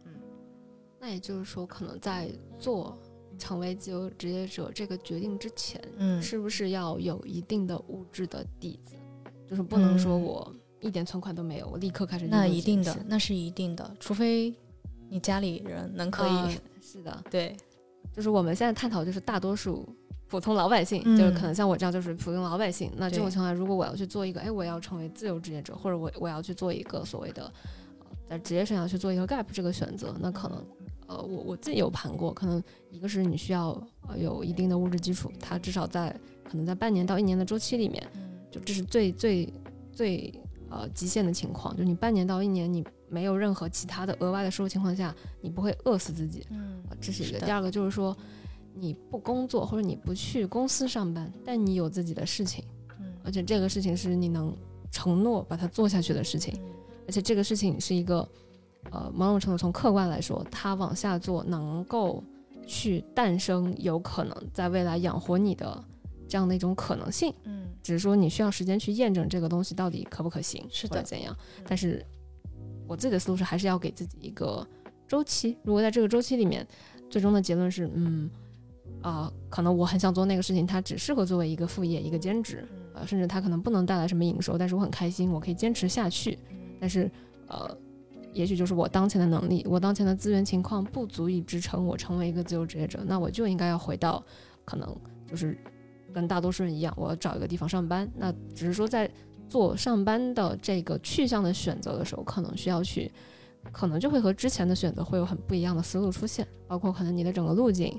[0.06, 0.14] 嗯
[1.00, 2.96] 那也就是说，可能在做
[3.40, 8.95] 成为自由职业者这个决定之前，嗯，是不是要有一定的物质的底子？
[9.50, 14.54] 就是不能说嗯我一点存款都没有，我立刻开始那一定的那是一定的，除非
[15.10, 16.32] 你家里人能可以。
[16.32, 17.58] 呃是的，对，
[18.14, 19.84] 就是我们现在探讨就是大多数
[20.28, 22.92] 普通老百姓，嗯就是可能像我这样就是普通老百姓。
[22.96, 27.52] 那这种情况下，如果我要去做一个，哎，我要成为自由职业者，或者我我要去做一个所谓的
[28.30, 30.64] 呃在职业生涯去做一个 gap 这个选择，那可能
[31.08, 33.70] 呃我我自己有盘过，可能一个是你需要
[34.08, 38.22] 呃有一定的物质基础，它至少在可能在半年到一年的周期里面，嗯
[38.56, 39.54] 就这是最最
[39.92, 40.34] 最
[40.70, 46.46] 呃极限的情况，就是你半年到一年你没有任何其他的额外的收入情况下，你不会饿死自己。
[46.50, 47.40] 嗯啊，这是一个。
[47.40, 48.16] 第二个就是说，
[48.74, 52.64] 你不工作或者你不去公司上班，但你有自己的事情，
[53.00, 54.56] 嗯而且这个事情是你能
[54.90, 56.58] 承诺把它做下去的事情，
[57.08, 58.28] 而且这个事情是一个
[58.92, 62.24] 呃某种程度从客观来说，它往下做能够
[62.66, 65.84] 去诞生有可能在未来养活你的
[66.28, 67.34] 这样的一种可能性。
[67.44, 71.38] 嗯只是说你需要时间去验证这个东西到底可不可行，是的或者怎样。
[71.68, 72.04] 但是
[72.88, 74.68] 我自己的思路是，还是要给自己一个
[75.08, 75.56] 周期。
[75.64, 76.68] 如果在这个周期里面，
[77.12, 78.28] 最终的结论是，嗯，
[79.04, 86.40] 啊、可能我很想做那个事情，它只适合作为一个副业、一个兼职，呃，甚至它可能不能带来什么营收，但是我很开心，我可以坚持下去。
[86.80, 87.12] 但是，
[87.48, 87.78] 呃，
[88.34, 94.24] 也许就是我当前的能力，我当前的资源情况不足以支撑我成为一个自由职业者，那我就应该要回到
[94.66, 94.96] 可能
[95.28, 95.56] 就是
[96.16, 98.10] 跟大多数人一样，我要找一个地方上班。
[98.16, 99.12] 那只是说在
[99.50, 103.12] 做上班的这个去向的选择的时候，可能需要去，
[103.72, 107.96] 可能就会和之前的选择会有很不一样的思路出现，包括可能你的整个路径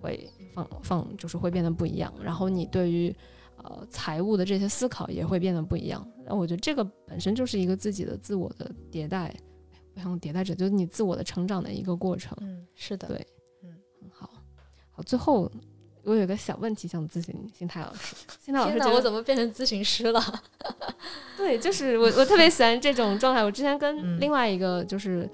[0.00, 3.14] 会放放就是会变得不一样，然后你对于
[3.62, 6.06] 呃财务的这些思考也会变得不一样。
[6.26, 9.34] 那我觉得这个本身就是一个自己的自我的迭代，
[9.94, 12.36] 不想迭代者，就是你自我的成长的一个过程。
[12.40, 13.26] 嗯，是的，对
[13.62, 14.30] 嗯，很好，
[14.90, 15.50] 好，最后
[16.04, 20.20] 我有个小问题想咨询新泰老师， 新泰老师，觉得我怎么变成咨询师了？
[21.36, 23.42] 对，就是我我特别喜欢这种状态。
[23.42, 25.28] 我之前跟嗯另外一个就是、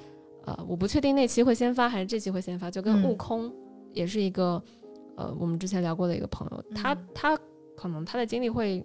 [0.45, 3.53] 呃，我不确定那期会先发还是这期会先发，就跟嗯悟空、
[3.93, 4.63] 也是一个
[5.17, 7.39] 呃我们之前聊过的一个朋友，他嗯他
[7.77, 8.85] 可能他的经历会。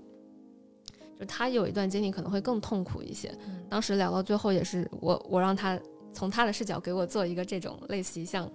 [1.15, 3.31] 就他有一段经历可能会更痛苦一些。
[3.45, 5.79] 嗯当时聊到最后也是我我让他
[6.11, 8.51] 从他的视角给我做一个这种类似于像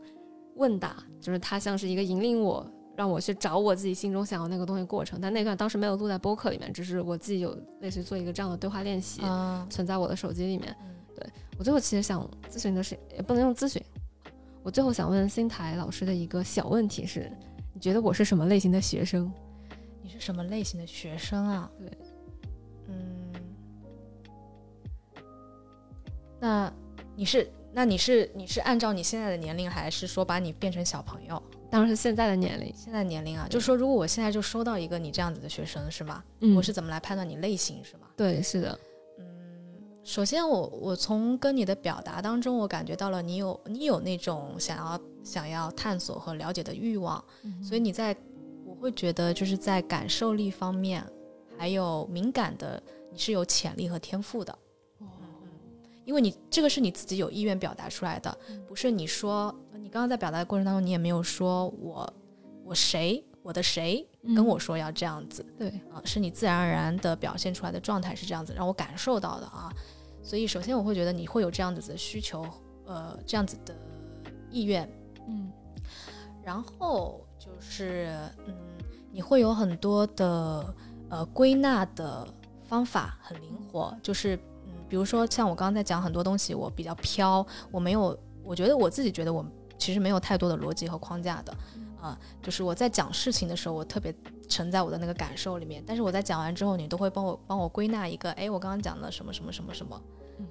[0.56, 2.68] 问答，就是他像是一个引领我，
[2.98, 5.20] 让我去找我自己心中想要那个东西过程。
[5.20, 10.76] 但那段当时没有录在播客里面，只是我自己有类似于做一个这样的对话练习，啊，存在我的手机里面。
[11.14, 11.24] 对
[11.56, 13.80] 我最后其实想咨询的是，也不能用咨询，
[14.64, 17.30] 我最后想问新台老师的一个小问题是：
[17.72, 19.32] 你觉得我是什么类型的学生？
[20.02, 21.70] 你是什么类型的学生啊？
[21.78, 21.98] 对，
[22.88, 23.32] 嗯，
[26.40, 26.72] 那
[27.14, 31.40] 你是那你是你是按照你现在的年龄，还是说把你变成小朋友？
[31.70, 32.72] 当然是现在的年龄。
[32.74, 36.22] 现在年龄啊，就是说，如果我现在就收到一个你这样子的学生，是吗？
[36.40, 38.06] 嗯我是怎么来判断你类型，是吗？
[38.16, 38.78] 对，是的，
[39.18, 39.24] 嗯，
[40.02, 47.22] 首先我我从跟你的表达当中，我感觉到了你有你有那种想要想要探索和了解的欲望，
[47.62, 48.16] 所以你在
[48.64, 51.04] 我会觉得就是在感受力方面，
[51.56, 54.56] 还有敏感的，你是有潜力和天赋的。
[56.08, 62.10] 嗯因为你这个是你自己有意愿表达出来的，不是你说你刚刚在表达的过程当中，你也没有说我
[62.64, 69.70] 我谁我的谁跟我说要这样子，对，啊，是你自然而然的表现出来的状态是这样子，让我感受到的啊。
[70.22, 72.42] 所以首先我会觉得你会有这样子的需求，
[72.86, 73.76] 呃，这样子的
[74.50, 74.90] 意愿，
[75.28, 75.52] 嗯。
[76.42, 78.54] 然后就是嗯，
[79.12, 80.74] 你会有很多的
[81.10, 82.26] 呃归纳的
[82.64, 84.57] 方法，很灵活，就是嗯，
[84.88, 89.44] 比如说像我刚刚在讲很多东西，我比较飘，我没有，我觉得我自己觉得我
[89.78, 91.56] 其实没有太多的逻辑和框架的，
[92.00, 94.14] 啊、就是我在讲事情的时候，我特别
[94.48, 100.02] 沉在我的那个感受里面，但是我在讲完之后，你都会帮我帮我归纳一个，哎，我刚刚讲了什么什么什么什么，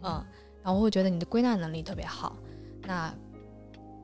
[0.03, 0.25] 嗯，
[0.63, 2.37] 然后我会觉得你的归纳能力特别好，
[2.83, 3.13] 那。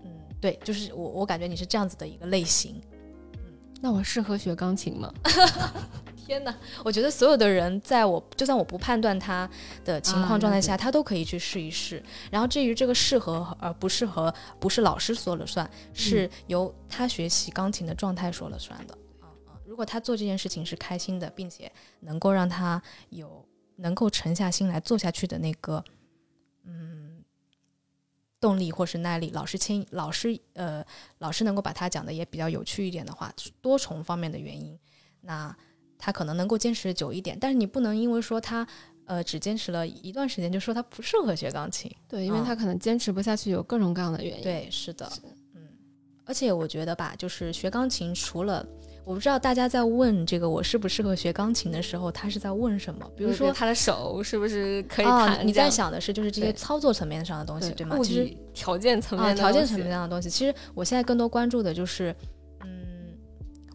[0.06, 0.12] 嗯，
[0.42, 2.82] 对，就是我，我感觉你是这样子的一个类型。
[3.36, 5.14] 嗯那我适合学钢琴吗？
[6.26, 6.56] 天哪，
[6.86, 9.50] 我觉得所有的人，在我就算我不判断他
[9.84, 12.02] 的情啊况状态了下，他都可以去试一试。
[12.32, 18.98] 然后至于这个适合而不适合，不是老师说了算，是由他学习钢琴的状态说了算的。
[19.20, 19.60] 啊啊！
[19.66, 21.70] 如果他做这件事情是开心的，并且
[22.00, 23.46] 能够让他有
[23.76, 25.84] 能够沉下心来做下去的那个，
[26.64, 27.22] 嗯，
[28.40, 30.84] 动力或是耐力，老师牵老师呃
[31.18, 34.80] 老师能够把他讲的也比较有趣一点的话，多重方面的原因，
[35.22, 35.56] 那
[36.04, 37.38] 他可能能够坚持久一点。
[37.40, 38.68] 但是你不能因为说他
[39.06, 41.90] 呃只坚持了一段时间，就说他不适合学钢琴。
[42.10, 45.10] 对，因为嗯他可能坚持不下去，有各种各样的原因。，对，是的，
[45.56, 45.62] 嗯，
[46.26, 48.66] 而且我觉得吧，就是学钢琴，除了
[49.06, 53.06] 我不知道大家在问这个我适不适合学钢琴的时候，他是在问什么？
[53.16, 53.52] 比比如说。
[53.52, 55.48] 他的手是不是可以啊，弹？
[55.48, 57.98] 你在想的是就是这些操作层面上的东西，对吗？
[57.98, 62.28] 物其实条件层面条件层面上的东西，其实我现在更多关注的就是，嗯，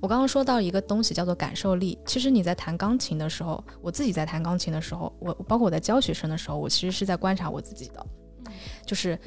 [0.00, 1.98] 我刚刚说到一个东西叫做感受力。
[2.06, 8.06] 其实你在弹钢琴的时候，我自己在弹钢琴的时候，我包括我在教学生的时候，我其实是在观察我自己的，
[8.86, 9.18] 就是，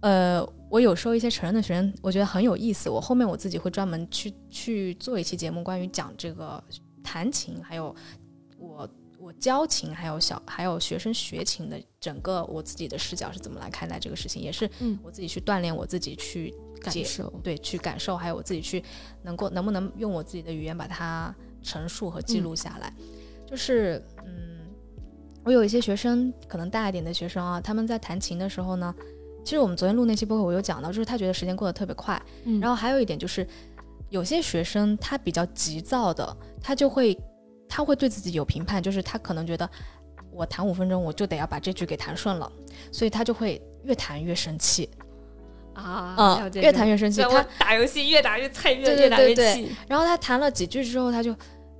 [0.00, 2.88] 呃，我有时候一些成人的学生，我觉得很有意思。
[2.88, 6.62] 我后面我自己会专门去去做一期节目，关于讲这个
[7.02, 7.94] 弹琴，还有
[8.58, 8.88] 我
[9.18, 17.30] 我教琴，还有小还有学生学琴的整个我自己的视角是怎么来看待这个事情，也是嗯我自己去锻炼我自己去解感受。
[17.42, 18.82] 对去感受，还有我自己去
[19.22, 22.92] 能够能不能用我自己的语言把它陈述和记录下来。
[23.46, 24.60] 就是嗯，
[25.44, 28.94] 我有一些学生，可能大一点的学生啊，他们在弹琴的时候呢，
[29.44, 32.20] 其实我们昨天录那期播客我有讲到，就是他觉得时间过得特别快。
[32.44, 33.46] 嗯然后还有一点就是，
[34.08, 37.18] 有些学生他比较急躁的，他就会
[37.68, 39.68] 他会对自己有评判，就是他可能觉得
[40.30, 42.50] 我弹五分钟我就得要把这句给弹顺了，
[42.92, 44.88] 所以他就会越弹越生气。
[45.74, 47.22] 啊，嗯越弹越生气。
[47.22, 49.70] 他打游戏越打越菜，越越打越气。
[49.88, 51.34] 然后他弹了几句之后，他就，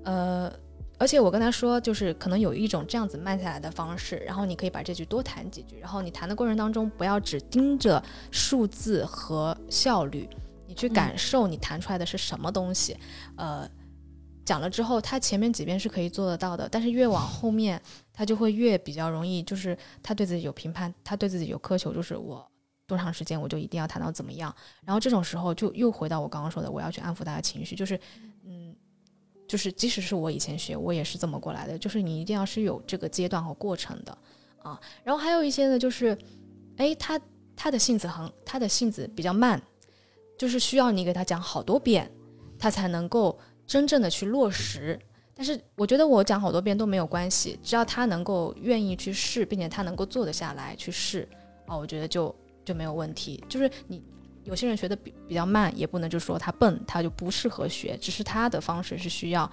[0.05, 0.53] 呃，
[0.99, 10.29] 而且我跟他说，就是可能有一种这样子慢下来的方式，然后你可以把这句多弹几句，然后你弹的过程当中不要只盯着数字和效率，
[10.67, 12.97] 你去感受你弹出来的是什么东西。
[13.37, 13.69] 呃，
[14.45, 17.81] 讲了之后，他前面几遍是可以做得到的，但是越往后面，
[18.12, 22.47] 他就会越比较容易，就是他对自己有评判，他对自己有苛求，就是我
[22.91, 24.55] 多长时间我就一定要谈到怎么样。
[24.85, 27.99] 然后这种时候就又回到我刚刚说的，我要去安抚他的情绪，就是
[28.45, 28.75] 嗯。
[29.51, 31.77] 就是即使是我以前学，我也是这么过来的。
[31.77, 34.17] 就是你一定要是有这个阶段和过程的
[34.62, 34.81] 啊。
[35.03, 36.17] 然后还有一些呢，就是，
[36.77, 37.21] 哎，他
[37.57, 39.61] 他的性子很，他的性子比较慢，
[40.39, 42.09] 就是需要你给他讲好多遍，
[42.61, 43.37] 他才能够
[43.67, 44.97] 真正的去落实。
[45.35, 51.29] 但是我觉得我讲好多遍都没有关系，只要他能够愿意去试，并且他能够做得下来去试，
[51.67, 52.33] 啊，我觉得就
[52.65, 53.43] 就没有问题。
[53.49, 54.03] 就是你。
[54.45, 59.49] 有些人学的比比较慢，也不能就说他笨，他就不适合学，只是他的方式是需要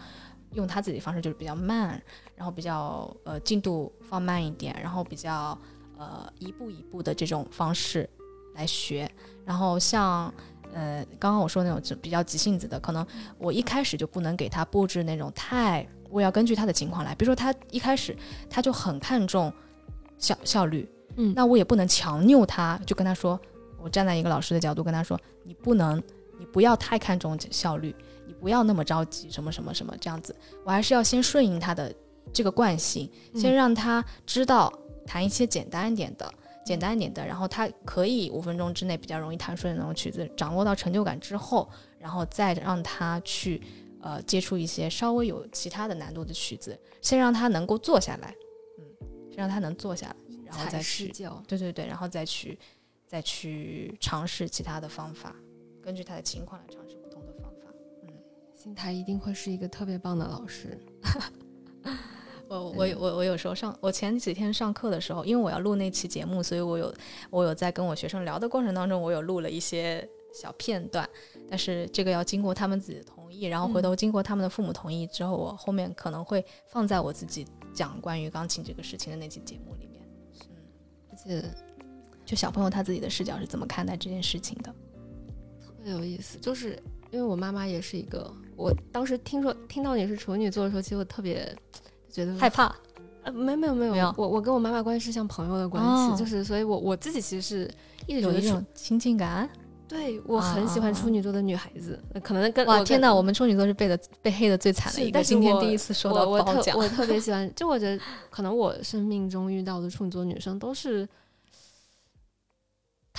[0.53, 2.01] 用他自己的方式，就是比较慢，
[2.37, 5.55] 然后比较呃进度放慢一点，然后比较
[5.97, 8.09] 呃一步一步的这种方式
[8.55, 9.11] 来学。
[9.45, 10.33] 然后像
[10.73, 13.05] 呃刚刚我说那种就比较急性子的，可能
[13.37, 17.13] 我一开始就不能给他布置那种太，我要根据他的情况来。
[17.13, 18.15] 比如说他一开始
[18.49, 19.53] 他就很看重
[20.17, 23.39] 效效率，嗯那我也不能强拗他，就跟他说。
[23.79, 26.01] 我站在一个老师的角度跟他说：“你不能，
[26.39, 27.95] 你不要太看重效率，
[28.25, 30.35] 你不要那么着急，什么什么什么这样子。
[30.65, 31.93] 我还是要先顺应他的
[32.33, 34.73] 这个惯性，先让他知道
[35.05, 36.29] 弹一些简单一点的、
[36.65, 41.69] 简单一点的，然后他可以五分钟之内比较容易弹顺的那种曲子，掌握到成就感之后，
[41.99, 43.61] 然后再让他去
[44.01, 48.35] 呃接触一些稍微有其他的难度的曲子，先让他能够坐下来，
[48.79, 48.83] 嗯，
[49.29, 50.15] 先让他能坐下来，
[50.47, 51.43] 然后再去，教。
[51.47, 52.57] 对对对，然后再去。”
[53.07, 55.33] 再去尝试其他的方法，
[55.81, 57.71] 根据他的情况来尝试不同的方法。
[58.03, 58.09] 嗯，
[58.53, 60.77] 新台一定会是一个特别棒的老师。
[62.49, 66.93] 我我我我有时候上，我前几天上课的时候，因为我要录那期节目，所以我有
[67.29, 71.09] 我有在跟我学生聊的过程当中，我有录了一些小片段，
[71.49, 79.96] 但是这个要经过他们自己的同意，然后回头经过他们的父母同意之后，我后面可能会放在我自己讲关于钢琴这个事情的那期节目里面。
[81.27, 81.43] 嗯。
[82.25, 84.69] 就小朋友他自己的视角是怎么看待这件事情的，
[85.61, 86.37] 特别有意思。
[86.39, 86.77] 就是
[87.09, 91.55] 因为我妈妈也是一个，我当时听说听到你是处女座的时候，其实我特别
[92.09, 92.75] 觉得害怕。
[93.23, 97.73] 呃，没没有没有，我我跟我妈妈关系是像朋友的关系，哦、就是所以，我我自己其实是
[98.07, 99.49] 一直有一种亲近感。
[99.87, 105.23] 对我很喜欢处女座的女孩子，可能跟哇天哪，我们处女座是被的被黑的最惨的一个。
[105.23, 107.51] 今天第一次收到我褒奖，我特别 喜欢。
[107.55, 111.07] 就我觉得，可能我生命中遇到的处女座女生都是。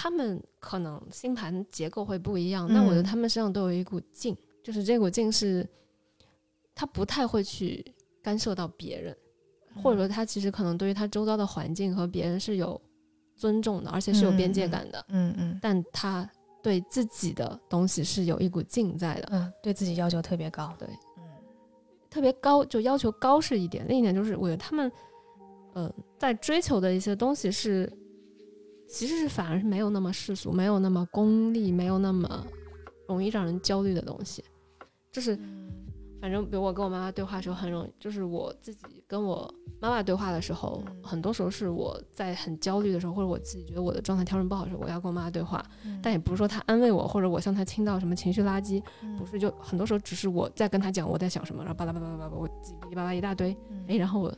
[0.01, 5.69] 他们可能星盘结构会不一样，但我觉得他们身上都有一股劲，就是这股劲是，
[6.73, 7.85] 他不太会去
[8.23, 9.17] 干涉到别人，
[9.83, 12.81] 或者说他其实可能对于他周遭的环境和别人是有
[13.35, 15.05] 尊重的，而且是有边界感的。
[15.09, 15.59] 嗯嗯。
[15.61, 16.31] 但他
[16.63, 19.29] 对自己的东西是有一股劲在的。
[19.31, 20.73] 嗯，对自己要求特别高。
[20.79, 21.25] 对，嗯，
[22.11, 23.87] 特别高，就要求高是一点。
[23.89, 24.91] 另一点就是，我觉得他们，
[25.75, 27.93] 呃，在追求的一些东西是。
[28.91, 32.43] 其实是反而是没有那么世俗，没有那么功利，没有那么
[33.07, 34.43] 容易让人焦虑的东西。
[35.13, 35.39] 就是，
[36.21, 45.65] 反正比如我跟我妈妈对话的时候很容易，就是我自己跟我妈妈对话的时候，很多时候是我在很焦虑的时候，或者我自己觉得我的状态调整不好的时候，我要跟我妈妈对话。
[46.03, 48.83] 但也不是说她安慰我，或者我向她倾倒什么情绪垃圾，
[49.17, 54.35] 不是，就很多时候只是我在跟她讲我在想什么，然后巴拉巴拉巴拉，我叽里巴拉一大堆，哎，然后我。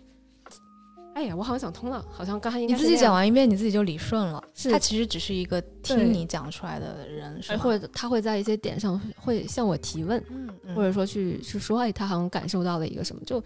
[1.20, 4.42] 哎呀，我好像想通了，好像刚才应该你自己讲完一遍，你自己就理顺了。
[4.54, 13.38] 是他其实只是一个听你讲出来的人，是或者他会在一些点上会向我提问，嗯，或者说去去说，哎，他好像感受到了一个什么，就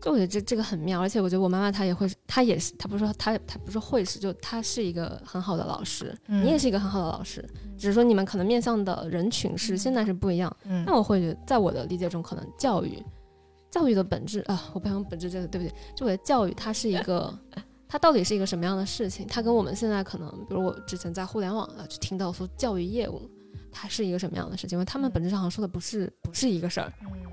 [0.00, 7.44] 就我觉得这这个很妙，而且我觉得我妈妈她也会，她也是，她不是说她她不是会是，就她是一个很好的老师，你也是一个很好的老师，
[7.76, 10.56] 只是说你们可能面向的人群是现在是不一样。
[10.66, 13.02] 嗯，那我会觉得，在我的理解中，可能教育。
[13.70, 15.74] 教育的本质啊，我不想本质这个对不对？
[15.94, 17.36] 就我的教育，它是一个，
[17.88, 19.26] 它到底是一个什么样的事情？
[19.26, 23.28] 它跟我们现在可能，比如我之前在互联网啊，去听到说教育业务，
[23.70, 24.76] 它是一个什么样的事情？
[24.76, 26.92] 因为他们本质上好像说的不是不是一个事儿，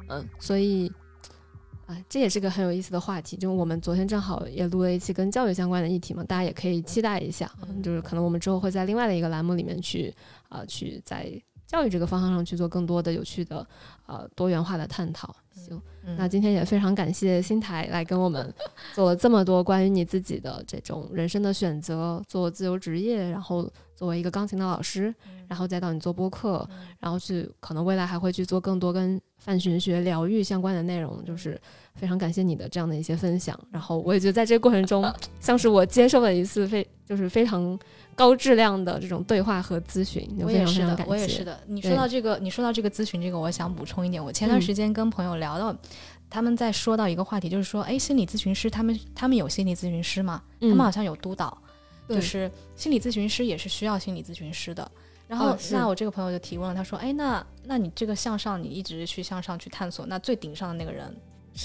[0.09, 0.91] 嗯，所以，
[1.85, 3.37] 啊，这也是个很有意思的话题。
[3.37, 7.49] 就我们昨天正好也录了一期跟教育相关的议题嘛，大家也可以期待一下。
[7.67, 10.13] 嗯，就是可能我们之后会在另外的一个栏目里面去
[10.49, 11.31] 啊，去在
[11.67, 13.67] 教育这个方向上去做更多的有趣的
[14.05, 15.35] 呃多元化的探讨。
[15.53, 18.53] 行，嗯那今天也非常感谢新台来跟我们
[18.93, 25.13] 做了这么多关于你自己的这种人生的选择，做自由职业，然后作为一个钢琴的老师，
[25.47, 26.67] 然后再到你做播客，
[26.99, 31.59] 然后去可能未来还会去做更多跟泛玄学、疗愈相关的内容，就是
[31.95, 33.57] 非常感谢你的这样的一些分享。
[33.71, 35.09] 然后我也觉得在这个过程中，
[35.39, 37.77] 像是我接受了一次非就是非常
[38.13, 41.05] 高质量的这种对话和咨询，我也是的。
[41.07, 41.59] 我也是的。
[41.67, 44.23] 你说到这个，你说到这个咨询这个，我想补充一点。
[44.23, 45.75] 我前段嗯时间跟朋友聊到，
[46.27, 50.41] 他们在说到一个话题，就是说，哎，心理咨询师他们他们有心理咨询师吗？
[50.59, 51.55] 他们好像有督导，
[52.07, 54.89] 对就是心理咨询师也是需要心理咨询师的。
[55.27, 61.15] 然后，哦那我这个朋友就提问了，他说：“哎，那那你这个向上，你一直去向上去探索，那最顶上的那个人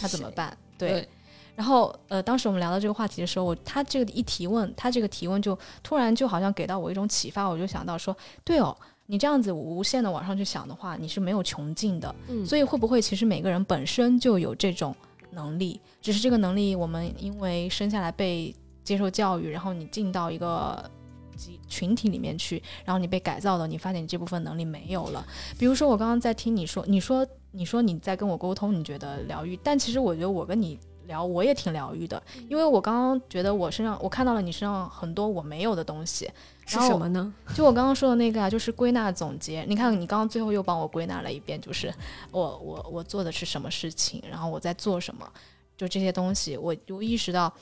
[0.00, 0.90] 他怎么办？”对。
[0.90, 1.08] 对
[1.56, 8.74] 然后，呃，当时我们聊到这个话题的时候，我他这个一提问，他这个提问就突然就好像给到我一种启发，我就想到说，对哦，
[9.10, 12.14] 你这样子无限的往上去想的话，你是没有穷尽的。
[12.28, 14.94] 嗯，所以会不会其实每个人本身就有这种
[15.32, 18.54] 能力，只是这个能力我们因为生下来被
[18.84, 20.88] 接受教育，然后你进到一个
[21.36, 25.26] 集群体里面去，然后你被改造了，你发现你这部分能力没有了。
[25.58, 30.78] 比如说我刚刚在听你说，你说你说你在跟我沟通，你觉得疗愈，但其实我觉得我跟你。
[31.06, 36.30] 聊我也挺疗愈的，因为我刚刚觉得我身上我看到了你身上很多我没有的东西，
[36.70, 37.32] 是然后什么呢？
[37.54, 39.64] 就我刚刚说的那个啊，就是归纳总结。
[39.68, 41.92] 你看，你刚刚最后又帮我归纳了一遍，就是
[42.30, 45.28] 我我我做的是什么事情，然后我在做什么，
[45.76, 47.52] 就这些东西，我就意识到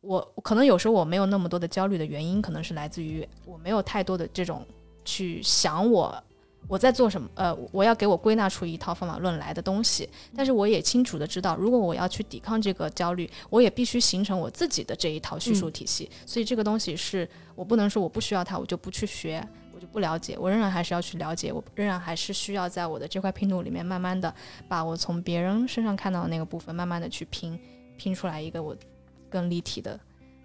[0.00, 4.64] 我，可能有时候我没有那么多的焦虑的原因，可能是来自于我没有太多的这种
[5.04, 6.22] 去想我
[6.68, 10.08] 我在做什么，呃，我要给我归纳出一套方法论来的东西。
[10.34, 16.10] 但是我也清楚的知道，如果我要去抵抗这个焦虑，我也必须形成我自己的这一套叙述体系。
[16.24, 24.34] 所以这个东西是我不能说我不需要它，我就不去学，我就不了解，我仍然还是要去了解，我仍然还是需要在我的这块拼图里面，慢慢的
[24.68, 27.58] 把我从别人身上看到的那个部分，慢慢的去拼，
[27.96, 28.76] 拼出来一个我
[29.30, 29.98] 更立体的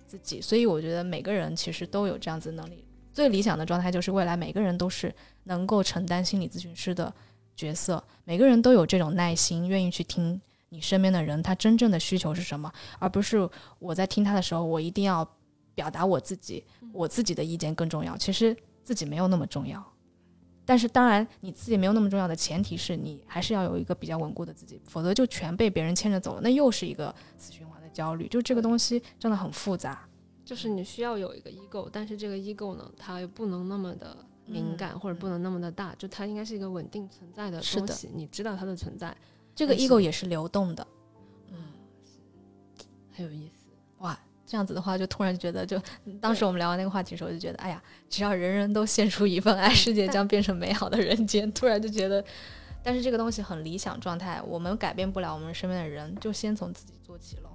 [0.06, 0.40] 自己。
[0.40, 2.86] 所以我觉得每个人其实都有这样子的能力。
[3.14, 5.14] 最理想的状态就是未来每个人都是
[5.44, 7.14] 能够承担心理咨询师的
[7.56, 10.40] 角色，每个人都有这种耐心，愿意去听
[10.70, 15.28] 你身边的人他真正的需求是什么，而不是我在听他的时候，我一定要
[15.76, 18.16] 表达我自己，我自己的意见更重要。
[18.18, 19.86] 其实自己没有那么重要，
[20.66, 28.28] 但是当然你自己没有那么重要的前提是你还是要有一个比较稳固的自己，否则就全被别人牵着走了，那又是一个死循环的焦虑。
[28.28, 30.08] 就这个东西真的很复杂。
[30.44, 39.16] 就是你需要有一个 ego，但是这个 ego 呢，它又不能那么的敏感，或者不能那么的大，就它应该是一个稳定存在的是的东西，你知道它的存在，
[39.56, 40.86] 这个 ego 也是流动的。
[41.52, 41.58] 嗯，
[43.14, 43.70] 很有意思。
[44.00, 45.80] 哇，这样子的话，就突然觉得，就
[46.20, 51.50] 当时我们聊完那个话题的时候，就觉得，哎呀，只要人人都献出一份爱，世界将变成美好的人间。
[51.54, 52.22] 突然就觉得，
[52.84, 57.51] 但是这个东西很理想状态，我们改变不了我们身边的人，就先从自己做起喽。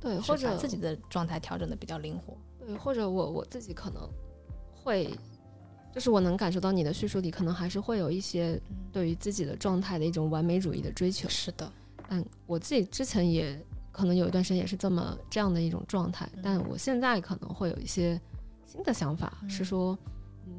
[0.00, 2.36] 对，或者自己的状态调整的比较灵活。
[2.58, 4.08] 对，或者我我自己可能
[4.74, 5.10] 会，
[5.92, 8.60] 就是我能感受到你的叙述里可能还是会有一些
[8.92, 11.28] 对于自己的状态的一种完美主义的追求。
[11.28, 11.72] 是的，
[12.08, 13.60] 但我自己之前也
[13.90, 18.20] 可能有一段时间也是这么这样的一种状态，但我现在可能会有一些
[18.64, 19.98] 新的想法，是说，
[20.46, 20.52] 嗯，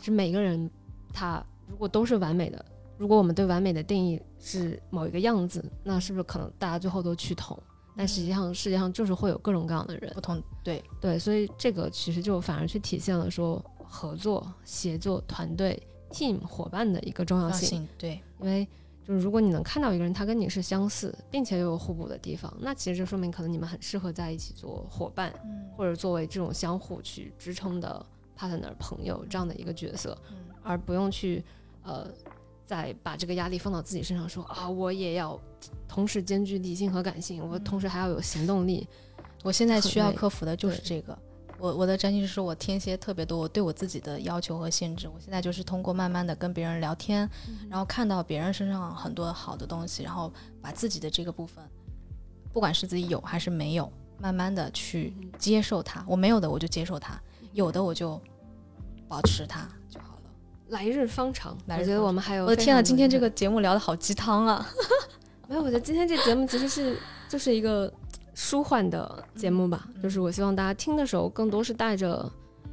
[0.00, 0.70] 是每个人
[1.12, 2.64] 他如果都是完美的，
[2.96, 7.60] 如果我们对完美的定义是某一个样子，那是不是可能大家最后都趋同？
[7.96, 17.88] 但实际上世界上就是会有各种各样的人，不同对，对，所以这个其实就反而去体现了说合作、协作、团队、team 伙伴的一个重要相性。
[17.98, 18.66] 对，因为
[19.06, 28.04] 就是如果你能看到一个人他跟你是相似，并且又有互补的地方，那其实就说明可能你们很适合在一起做伙伴，嗯或者作为这种相互去支撑的
[28.38, 30.36] partner 朋友这样的一个角色，嗯。
[30.62, 31.44] 而不用去
[31.82, 32.08] 呃
[32.72, 35.38] 再把这个压力放到自己身上说啊我也要
[35.86, 38.88] 同时兼具理性和感性，我同时还要有行动力。
[39.42, 41.18] 我现在需要克服的就是这个。
[41.58, 47.28] 我我的占星师说我天蝎特别多，我对我自己的要求和限制，我现在就是通过慢慢的跟别人聊天，
[47.68, 50.32] 然后看到别人身上很多好的东西，然后
[50.62, 51.62] 把自己的这个部分，
[52.54, 56.02] 不管是自己有还是没有，慢慢的去接受它。
[56.08, 57.20] 我没有的我就接受它，
[57.52, 58.18] 有的我就
[59.06, 59.68] 保持它
[60.72, 64.66] 来日方长，我觉得我们还有我的天啊，今天这个节目聊的好鸡汤啊！
[65.46, 66.96] 没有，我觉得今天这节目其实是
[67.28, 67.92] 就是一个
[68.32, 72.30] 舒缓的节目吧，嗯就是我希望大家听的时候更多是带着，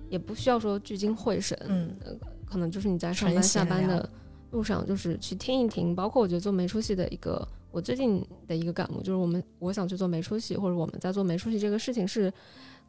[0.09, 2.13] 也不需要说聚精会神，嗯呃，
[2.49, 4.09] 可能就是你在上班下班的
[4.51, 5.93] 路上，就是去听一听。
[5.93, 12.31] 包括我觉得做没出息的一个，我最近的一个感悟，就是我们我想去做没出息，或者我们在做没出息这个事情是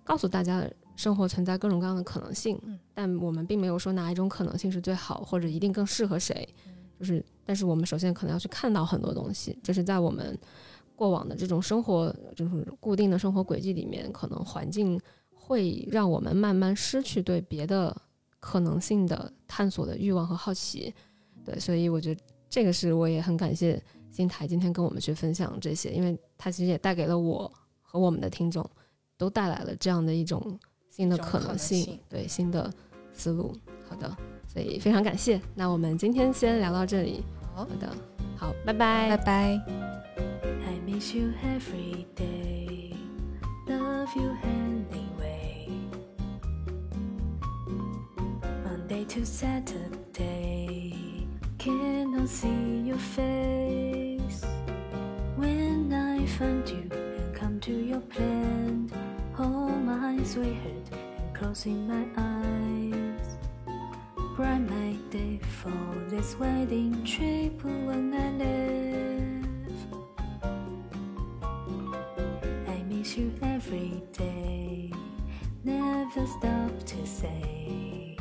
[0.05, 0.65] 告诉大家
[1.01, 6.47] 生活存在各种各样的可能性，嗯但我们并没有说哪一种可能性是最好，或者一定更适合谁。
[6.99, 10.39] 就是，但是我们首先可能要去看到很多东西，就是在我们
[10.95, 15.01] 过往的这种生活，就是固定的生活轨迹里面，可能环境
[15.33, 17.97] 会让我们慢慢失去对别的
[18.39, 20.93] 可能性的探索的欲望和好奇。
[21.47, 22.21] 对，所以我觉得
[22.51, 27.51] 这个是我也很感谢新台今天跟我们去分享这些，因为它其实也带给了我
[27.81, 28.69] 和我们的听众
[29.17, 30.59] 都带来了这样的一种
[31.01, 32.71] 新的可能性，性对新的
[33.15, 33.57] 思路。
[33.89, 34.15] 好的，
[34.47, 35.41] 所以非常感谢。
[35.55, 37.25] 那我们今天先聊到这里。
[37.55, 37.91] 好好的，
[38.37, 39.33] 好，拜拜，拜拜。
[40.45, 42.93] I miss you every day.
[43.67, 45.71] Love you anyway.
[48.63, 50.93] Monday to Saturday.
[51.57, 54.45] Cannot see your face.
[55.39, 58.93] When I find you and come to your plant,
[59.41, 63.37] all my hurt and closing my eyes.
[64.37, 69.47] Bright my day for this wedding trip when I live.
[72.69, 74.93] I miss you every day,
[75.65, 78.17] never stop to say.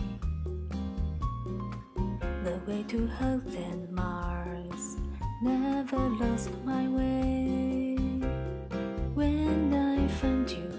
[2.43, 4.97] The way to Earth and Mars,
[5.41, 7.97] never lost my way.
[9.13, 10.78] When I found you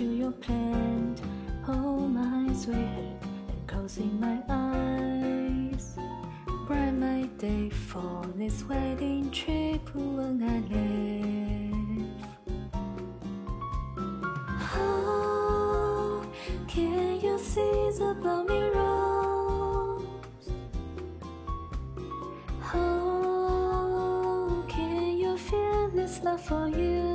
[0.00, 1.20] to your plant,
[1.68, 5.98] all my eyes were and closing my eyes.
[6.66, 12.08] Bright my day for this wedding trip when I live.
[14.72, 16.22] How
[16.66, 20.02] can you see the blooming rose?
[22.62, 27.09] How can you feel this love for you?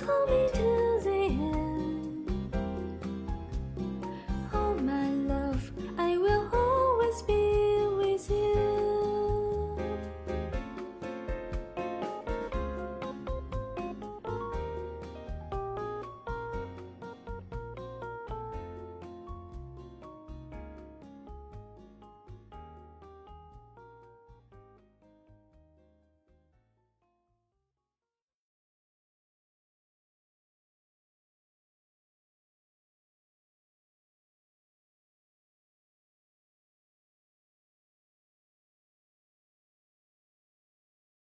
[0.00, 0.49] tell me